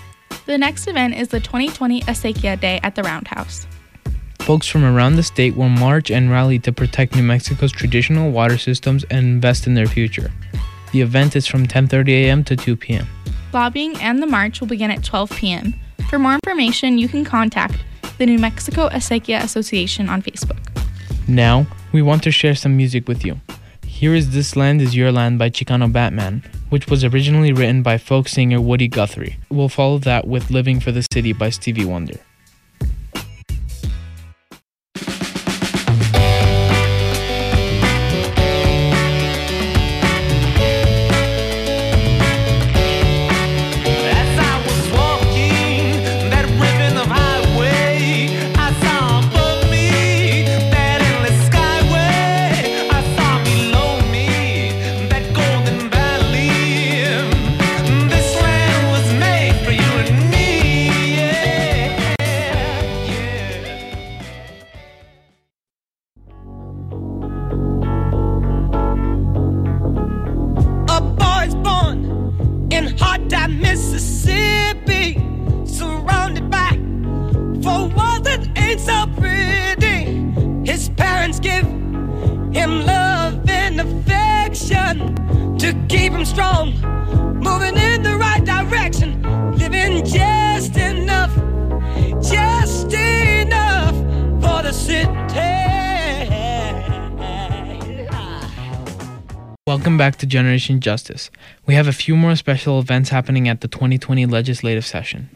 The 0.46 0.58
next 0.58 0.88
event 0.90 1.16
is 1.16 1.30
the 1.30 1.40
2020 1.40 2.02
Acequia 2.02 2.60
Day 2.60 2.82
at 2.84 2.96
the 2.96 3.04
Roundhouse. 3.04 3.68
Folks 4.40 4.68
from 4.68 4.84
around 4.84 5.16
the 5.16 5.24
state 5.24 5.56
will 5.56 5.70
march 5.70 6.12
and 6.12 6.30
rally 6.30 6.60
to 6.60 6.74
protect 6.74 7.16
New 7.16 7.24
Mexico's 7.24 7.72
traditional 7.72 8.32
water 8.32 8.58
systems 8.58 9.06
and 9.06 9.20
invest 9.20 9.66
in 9.66 9.76
their 9.76 9.88
future. 9.88 10.30
The 10.92 11.00
event 11.00 11.38
is 11.38 11.48
from 11.48 11.68
10:30 11.68 12.10
a.m. 12.10 12.44
to 12.44 12.58
2 12.58 12.76
p.m. 12.76 13.08
Lobbying 13.54 13.96
and 14.02 14.22
the 14.22 14.28
march 14.28 14.60
will 14.60 14.68
begin 14.68 14.92
at 14.92 15.06
12 15.06 15.32
p.m. 15.38 15.74
For 16.10 16.20
more 16.20 16.34
information, 16.34 16.98
you 16.98 17.08
can 17.08 17.24
contact 17.24 17.78
the 18.24 18.32
New 18.32 18.40
Mexico 18.40 18.88
Acequia 18.88 19.44
Association 19.44 20.08
on 20.08 20.22
Facebook. 20.22 20.62
Now, 21.28 21.68
we 21.92 22.02
want 22.02 22.24
to 22.24 22.32
share 22.32 22.56
some 22.56 22.78
music 22.78 23.06
with 23.06 23.26
you. 23.26 23.42
Here 23.86 24.16
is 24.16 24.32
This 24.32 24.56
Land 24.56 24.82
Is 24.82 24.96
Your 24.96 25.12
Land 25.12 25.38
by 25.40 25.50
Chicano 25.50 25.92
Batman, 25.92 26.42
which 26.70 26.88
was 26.88 27.04
originally 27.04 27.52
written 27.52 27.84
by 27.84 27.98
folk 27.98 28.30
singer 28.30 28.62
Woody 28.62 28.88
Guthrie. 28.88 29.40
We'll 29.50 29.68
follow 29.68 29.98
that 30.00 30.26
with 30.26 30.52
Living 30.52 30.80
for 30.80 30.94
the 30.94 31.06
City 31.12 31.34
by 31.34 31.50
Stevie 31.50 31.84
Wonder. 31.84 32.18
And 83.76 83.90
affection 83.90 85.58
to 85.58 85.74
keep 85.90 86.14
him 86.14 86.26
strong, 86.26 86.74
moving 87.40 87.76
in 87.76 88.04
the 88.04 88.16
right 88.20 88.46
direction, 88.46 89.20
living 89.58 90.06
just 90.06 90.78
enough, 90.78 91.34
just 92.22 92.94
enough 92.94 93.96
for 94.44 94.62
the 94.62 94.72
city. 94.72 95.10
Welcome 99.66 99.98
back 99.98 100.18
to 100.18 100.28
Generation 100.28 100.80
Justice. 100.80 101.32
We 101.66 101.74
have 101.74 101.88
a 101.88 101.94
few 101.94 102.16
more 102.16 102.36
special 102.36 102.78
events 102.78 103.10
happening 103.10 103.48
at 103.48 103.62
the 103.62 103.68
2020 103.68 104.28
legislative 104.28 104.86
session. 104.86 105.32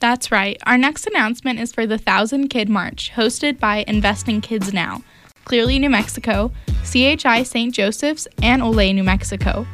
That's 0.00 0.32
right. 0.32 0.60
Our 0.66 0.76
next 0.76 1.06
announcement 1.06 1.60
is 1.60 1.72
for 1.72 1.86
the 1.86 1.98
Thousand 1.98 2.48
Kid 2.48 2.68
March, 2.68 3.12
hosted 3.14 3.60
by 3.60 3.84
Invest 3.86 4.28
in 4.28 4.40
Kids 4.40 4.72
Now, 4.72 5.02
Clearly, 5.46 5.78
New 5.78 5.90
Mexico, 5.90 6.50
CHI 6.84 7.44
St. 7.44 7.72
Joseph's, 7.72 8.26
and 8.42 8.60
Ole, 8.62 8.92
New 8.92 9.04
Mexico. 9.04 9.64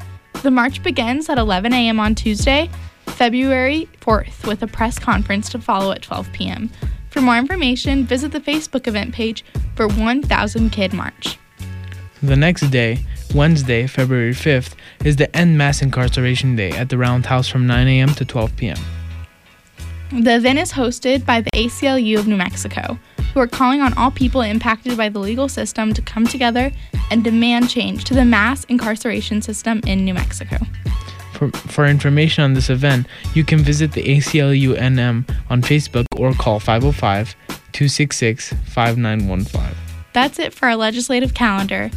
The 0.43 0.51
march 0.51 0.83
begins 0.83 1.31
at 1.31 1.39
11 1.39 1.73
a.m. 1.73 1.99
on 1.99 2.15
Tuesday, 2.15 2.69
February 3.07 3.89
4th, 3.99 4.47
with 4.47 4.63
a 4.63 4.67
press 4.67 4.99
conference 4.99 5.49
to 5.49 5.59
follow 5.59 5.93
at 5.93 6.03
12 6.03 6.31
p.m. 6.33 6.71
For 7.09 7.23
more 7.23 7.39
information, 7.39 8.05
visit 8.05 8.33
the 8.33 8.41
Facebook 8.41 8.87
event 8.87 9.15
page 9.15 9.47
for 9.75 9.89
1000 9.89 10.71
Kid 10.71 10.93
March. 10.93 11.39
The 12.23 12.37
next 12.37 12.69
day, 12.69 13.07
Wednesday, 13.35 13.87
February 13.87 14.33
5th, 14.33 14.75
is 15.07 15.17
the 15.17 15.35
End 15.35 15.57
Mass 15.57 15.81
Incarceration 15.81 16.55
Day 16.55 16.73
at 16.73 16.91
the 16.91 16.99
Roundhouse 16.99 17.49
from 17.49 17.67
9 17.67 17.89
a.m. 17.89 18.15
to 18.17 18.27
12 18.27 18.57
p.m. 18.57 18.79
The 20.21 20.37
event 20.37 20.59
is 20.59 20.73
hosted 20.73 21.25
by 21.25 21.41
the 21.41 21.51
ACLU 21.53 22.19
of 22.19 22.29
New 22.29 22.37
Mexico, 22.37 22.99
who 23.33 23.41
are 23.41 23.47
calling 23.47 23.81
on 23.81 23.93
all 23.95 24.11
people 24.11 24.41
impacted 24.41 24.97
by 24.97 25.09
the 25.09 25.19
legal 25.19 25.49
system 25.49 25.93
to 25.95 26.03
come 26.03 26.27
together 26.27 26.71
and 27.11 27.25
demand 27.25 27.69
change 27.69 28.05
to 28.05 28.15
the 28.15 28.25
mass 28.25 28.65
incarceration 28.65 29.43
system 29.43 29.81
in 29.87 30.05
New 30.05 30.15
Mexico. 30.15 30.59
For 31.33 31.51
For, 31.51 31.59
for 31.59 31.87
information 31.87 32.45
on 32.45 32.55
this 32.55 32.71
event, 32.71 33.07
you 33.35 33.45
can 33.45 33.59
visit 33.59 33.93
the 33.93 34.03
ACLU 34.05 34.77
NM 34.77 35.29
on 35.51 35.63
Facebook 35.63 36.07
or 36.17 36.33
call 36.35 36.61
505 36.61 37.35
266 37.73 38.53
5915. 38.67 39.77
That's 40.13 40.39
it 40.39 40.53
for 40.53 40.67
our 40.67 40.77
legislative 40.77 41.35
calendar. 41.35 41.91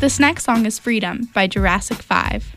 This 0.00 0.20
next 0.20 0.44
song 0.44 0.66
is 0.66 0.78
Freedom 0.78 1.28
by 1.34 1.46
Jurassic 1.46 1.98
5. 1.98 2.54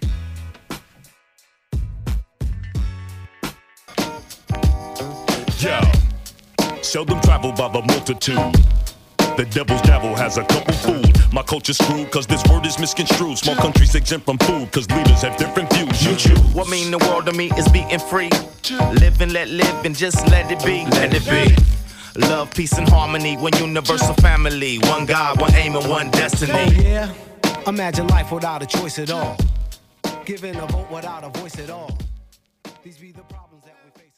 Seldom 6.95 7.19
traveled 7.19 7.57
by 7.57 7.67
the 7.67 7.81
multitude. 7.81 8.53
The 9.35 9.45
devil's 9.51 9.81
devil 9.81 10.15
has 10.15 10.37
a 10.37 10.45
couple 10.45 10.73
food. 10.75 11.11
My 11.33 11.43
culture's 11.43 11.77
screwed 11.77 12.09
cause 12.09 12.25
this 12.25 12.41
word 12.45 12.65
is 12.65 12.79
misconstrued. 12.79 13.37
Small 13.37 13.57
countries 13.57 13.95
exempt 13.95 14.25
from 14.25 14.37
food 14.37 14.71
cause 14.71 14.89
leaders 14.89 15.21
have 15.23 15.35
different 15.35 15.73
views. 15.73 16.01
You 16.05 16.15
choose. 16.15 16.39
What 16.53 16.69
mean 16.69 16.91
the 16.91 16.97
world 16.99 17.25
to 17.25 17.33
me 17.33 17.51
is 17.57 17.67
being 17.67 17.99
free. 17.99 18.29
Live 19.01 19.19
and 19.19 19.33
let 19.33 19.49
live 19.49 19.83
and 19.83 19.93
just 19.93 20.25
let 20.29 20.49
it 20.49 20.63
be. 20.63 20.85
Let 20.91 21.13
it 21.13 21.25
be. 21.27 21.53
Love, 22.29 22.55
peace, 22.55 22.77
and 22.77 22.87
harmony. 22.87 23.35
One 23.35 23.57
universal 23.57 24.13
family. 24.27 24.77
One 24.93 25.05
God, 25.05 25.41
one 25.41 25.53
aim, 25.55 25.75
and 25.75 25.89
one 25.89 26.09
destiny. 26.11 26.53
Oh 26.53 26.81
yeah, 26.81 27.13
imagine 27.67 28.07
life 28.07 28.31
without 28.31 28.63
a 28.63 28.65
choice 28.65 28.99
at 28.99 29.11
all. 29.11 29.35
Giving 30.23 30.55
a 30.55 30.65
vote 30.67 30.89
without 30.89 31.25
a 31.25 31.29
voice 31.41 31.59
at 31.59 31.69
all. 31.69 31.97
These 32.83 32.99
be 32.99 33.11
the 33.11 33.23
problems 33.23 33.65
that 33.65 33.75
we 33.83 33.91
face. 33.99 34.13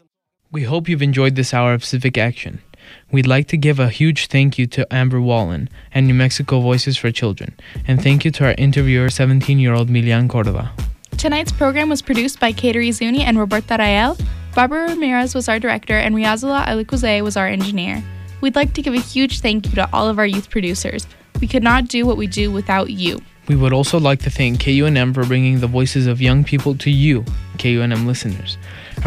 We 0.51 0.61
hope 0.61 0.87
you've 0.87 1.01
enjoyed 1.01 1.33
this 1.33 1.55
hour 1.55 1.73
of 1.73 1.83
civic 1.83 2.19
action. 2.19 2.61
We'd 3.09 3.25
like 3.25 3.47
to 3.47 3.57
give 3.57 3.79
a 3.79 3.87
huge 3.87 4.27
thank 4.27 4.57
you 4.59 4.67
to 4.67 4.93
Amber 4.93 5.21
Wallen 5.21 5.69
and 5.93 6.07
New 6.07 6.13
Mexico 6.13 6.59
Voices 6.59 6.97
for 6.97 7.09
Children, 7.09 7.55
and 7.87 8.03
thank 8.03 8.25
you 8.25 8.31
to 8.31 8.45
our 8.45 8.55
interviewer, 8.57 9.09
17 9.09 9.59
year 9.59 9.73
old 9.73 9.87
Milian 9.87 10.29
Cordova. 10.29 10.71
Tonight's 11.17 11.53
program 11.53 11.87
was 11.87 12.01
produced 12.01 12.37
by 12.41 12.51
Kateri 12.51 12.91
Zuni 12.91 13.23
and 13.23 13.39
Roberta 13.39 13.77
Rael. 13.79 14.17
Barbara 14.53 14.89
Ramirez 14.89 15.33
was 15.33 15.47
our 15.47 15.57
director, 15.57 15.97
and 15.97 16.15
Riazula 16.15 16.65
Alikuze 16.65 17.21
was 17.23 17.37
our 17.37 17.47
engineer. 17.47 18.03
We'd 18.41 18.57
like 18.57 18.73
to 18.73 18.81
give 18.81 18.93
a 18.93 18.99
huge 18.99 19.39
thank 19.39 19.67
you 19.67 19.75
to 19.75 19.89
all 19.93 20.09
of 20.09 20.19
our 20.19 20.27
youth 20.27 20.49
producers. 20.49 21.07
We 21.39 21.47
could 21.47 21.63
not 21.63 21.87
do 21.87 22.05
what 22.05 22.17
we 22.17 22.27
do 22.27 22.51
without 22.51 22.89
you. 22.89 23.21
We 23.47 23.55
would 23.55 23.71
also 23.71 23.97
like 23.97 24.19
to 24.23 24.29
thank 24.29 24.59
KUNM 24.59 25.13
for 25.13 25.25
bringing 25.25 25.61
the 25.61 25.67
voices 25.67 26.07
of 26.07 26.21
young 26.21 26.43
people 26.43 26.75
to 26.79 26.91
you, 26.91 27.23
KUNM 27.57 28.05
listeners. 28.05 28.57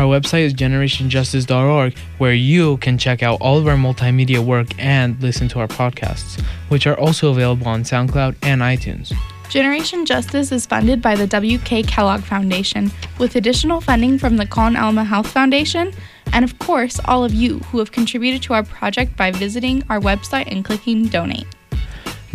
Our 0.00 0.06
website 0.06 0.44
is 0.44 0.54
generationjustice.org, 0.54 1.98
where 2.16 2.32
you 2.32 2.78
can 2.78 2.96
check 2.96 3.22
out 3.22 3.38
all 3.42 3.58
of 3.58 3.66
our 3.66 3.76
multimedia 3.76 4.38
work 4.38 4.68
and 4.78 5.20
listen 5.20 5.46
to 5.48 5.60
our 5.60 5.68
podcasts, 5.68 6.40
which 6.70 6.86
are 6.86 6.98
also 6.98 7.32
available 7.32 7.68
on 7.68 7.82
SoundCloud 7.82 8.36
and 8.40 8.62
iTunes. 8.62 9.12
Generation 9.50 10.06
Justice 10.06 10.52
is 10.52 10.64
funded 10.64 11.02
by 11.02 11.16
the 11.16 11.26
W.K. 11.26 11.82
Kellogg 11.82 12.22
Foundation, 12.22 12.90
with 13.18 13.36
additional 13.36 13.82
funding 13.82 14.18
from 14.18 14.38
the 14.38 14.46
Con 14.46 14.74
Alma 14.74 15.04
Health 15.04 15.26
Foundation, 15.26 15.92
and 16.32 16.46
of 16.46 16.58
course, 16.58 16.98
all 17.04 17.22
of 17.22 17.34
you 17.34 17.58
who 17.58 17.78
have 17.78 17.92
contributed 17.92 18.42
to 18.44 18.54
our 18.54 18.62
project 18.62 19.18
by 19.18 19.30
visiting 19.30 19.84
our 19.90 20.00
website 20.00 20.50
and 20.50 20.64
clicking 20.64 21.08
donate. 21.08 21.46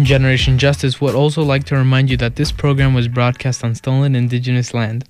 Generation 0.04 0.60
Justice 0.60 1.02
would 1.02 1.16
also 1.16 1.42
like 1.42 1.64
to 1.64 1.76
remind 1.76 2.12
you 2.12 2.18
that 2.18 2.36
this 2.36 2.52
program 2.52 2.94
was 2.94 3.08
broadcast 3.08 3.64
on 3.64 3.74
stolen 3.74 4.16
indigenous 4.16 4.72
land. 4.76 5.10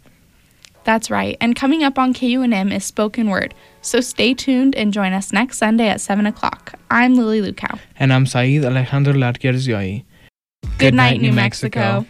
That's 0.86 1.10
right, 1.10 1.36
and 1.42 1.56
coming 1.56 1.84
up 1.84 1.98
on 1.98 2.14
KUNM 2.14 2.72
is 2.72 2.86
Spoken 2.86 3.28
Word, 3.30 3.56
so 3.82 4.02
stay 4.02 4.36
tuned 4.36 4.76
and 4.76 4.94
join 4.94 5.14
us 5.14 5.34
next 5.34 5.58
Sunday 5.58 5.88
at 5.90 6.00
7 6.00 6.28
o'clock. 6.28 6.76
I'm 6.92 7.16
Lily 7.16 7.42
Lukow. 7.42 7.80
And 7.98 8.14
I'm 8.14 8.28
Saeed 8.28 8.64
Alejandro 8.64 9.14
Larquer 9.14 9.54
Zioy. 9.54 10.04
Good 10.78 10.94
night, 10.94 11.22
New 11.22 11.34
Mexico. 11.34 12.06